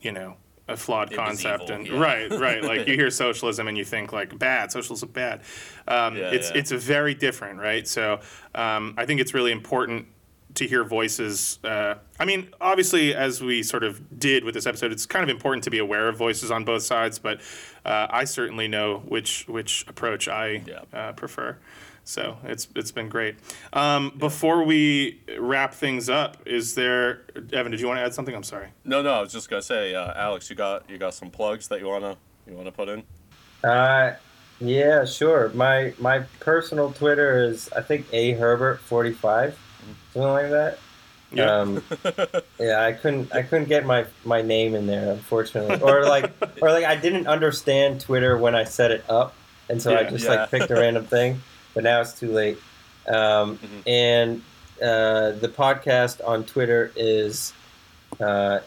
[0.00, 0.36] you know,
[0.70, 1.98] a flawed It concept evil, and yeah.
[1.98, 2.62] right, right.
[2.62, 5.42] Like you hear socialism and you think like bad, socialism bad.
[5.88, 6.58] Um, Yeah, it's yeah.
[6.58, 7.86] it's very different, right?
[7.86, 8.20] So
[8.54, 10.06] um, I think it's really important
[10.54, 11.58] to hear voices.
[11.62, 15.28] Uh, I mean, obviously, as we sort of did with this episode, it's kind of
[15.28, 17.18] important to be aware of voices on both sides.
[17.18, 17.40] But
[17.84, 21.56] uh, I certainly know which which approach I uh, prefer.
[22.10, 23.36] So it's it's been great.
[23.72, 27.20] Um, Before we wrap things up, is there
[27.52, 27.70] Evan?
[27.70, 28.34] Did you want to add something?
[28.34, 28.66] I'm sorry.
[28.84, 29.12] No, no.
[29.14, 31.86] I was just gonna say, uh, Alex, you got you got some plugs that you
[31.86, 32.16] wanna
[32.48, 33.04] you wanna put in.
[33.62, 34.14] Uh,
[34.60, 35.50] yeah, sure.
[35.54, 39.56] My my personal Twitter is I think a Herbert forty five,
[40.12, 40.78] something like that.
[41.32, 41.44] Yeah.
[41.60, 41.80] Um,
[42.58, 46.72] yeah, I couldn't I couldn't get my my name in there unfortunately, or like or
[46.72, 49.32] like I didn't understand Twitter when I set it up,
[49.68, 50.30] and so I just Yeah.
[50.40, 51.40] like picked a random thing.
[51.74, 52.58] But now it's too late.
[53.08, 53.82] Um, Mhm.
[53.86, 54.42] And
[54.82, 57.52] uh, the podcast on Twitter is
[58.20, 58.60] uh,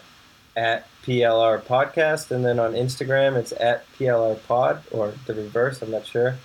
[0.56, 5.82] at PLR Podcast, and then on Instagram it's at PLR Pod or the reverse.
[5.82, 6.36] I'm not sure.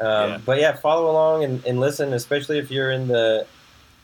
[0.00, 0.38] Um, Yeah.
[0.44, 3.46] But yeah, follow along and, and listen, especially if you're in the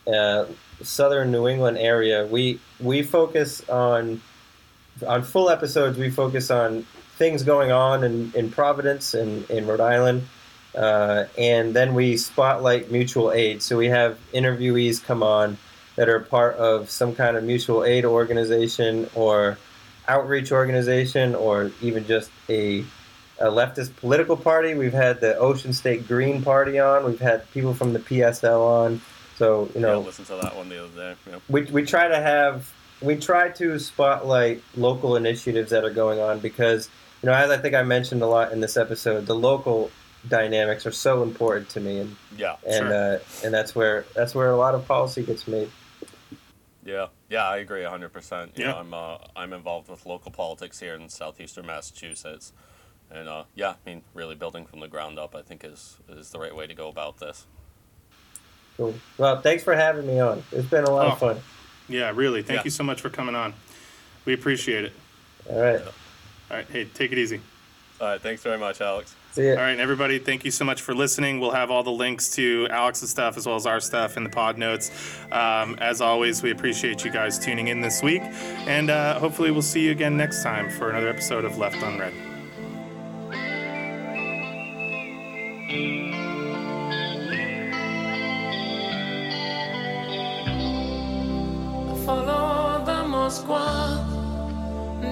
[0.07, 0.47] uh,
[0.83, 2.27] southern New England area.
[2.27, 4.21] We we focus on
[5.07, 5.99] on full episodes.
[5.99, 6.85] We focus on
[7.17, 10.27] things going on in, in Providence and in Rhode Island.
[10.75, 13.63] Uh, and then we spotlight mutual aid.
[13.63, 15.59] So we have interviewees come on
[15.97, 19.59] that are part of some kind of mutual aid organization or
[20.09, 22.81] outreach organization or even just a,
[23.39, 24.75] a leftist political party.
[24.75, 27.05] We've had the Ocean State Green Party on.
[27.05, 29.01] We've had people from the PSL on.
[29.37, 31.17] So you Yeah, know, listen to that one the other day.
[31.29, 31.39] Yeah.
[31.49, 32.73] we, we try to have
[33.03, 36.91] we try to spotlight local initiatives that are going on because
[37.23, 39.91] you know as I think I mentioned a lot in this episode, the local
[40.29, 42.57] dynamics are so important to me, and Yeah.
[42.67, 43.15] and Sure.
[43.15, 45.71] uh, and that's where that's where a lot of policy gets made.
[46.85, 48.57] Yeah, yeah, I agree 100%.
[48.59, 48.73] You Yeah.
[48.73, 52.53] know, I'm uh, I'm involved with local politics here in southeastern Massachusetts.
[53.13, 56.31] And uh, yeah, I mean, really building from the ground up, I think is is
[56.31, 57.47] the right way to go about this.
[58.77, 58.95] Cool.
[59.19, 60.43] Well, thanks for having me on.
[60.53, 61.11] It's been a lot Oh.
[61.13, 61.41] of fun.
[61.89, 62.43] Yeah, really.
[62.43, 62.65] Thank Yeah.
[62.65, 63.53] you so much for coming on.
[64.25, 64.93] We appreciate it.
[65.49, 65.81] All right,
[66.51, 67.41] All right, hey, take it easy.
[68.01, 69.15] All right, thanks very much, Alex.
[69.33, 69.53] See ya.
[69.53, 71.39] All right, everybody, thank you so much for listening.
[71.39, 74.31] We'll have all the links to Alex's stuff as well as our stuff in the
[74.31, 74.91] pod notes.
[75.31, 78.23] Um, as always, we appreciate you guys tuning in this week,
[78.67, 82.13] and uh, hopefully, we'll see you again next time for another episode of Left Unread.
[92.05, 94.19] Follow the Moskva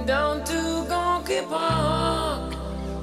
[0.07, 2.55] down to Gorky Park,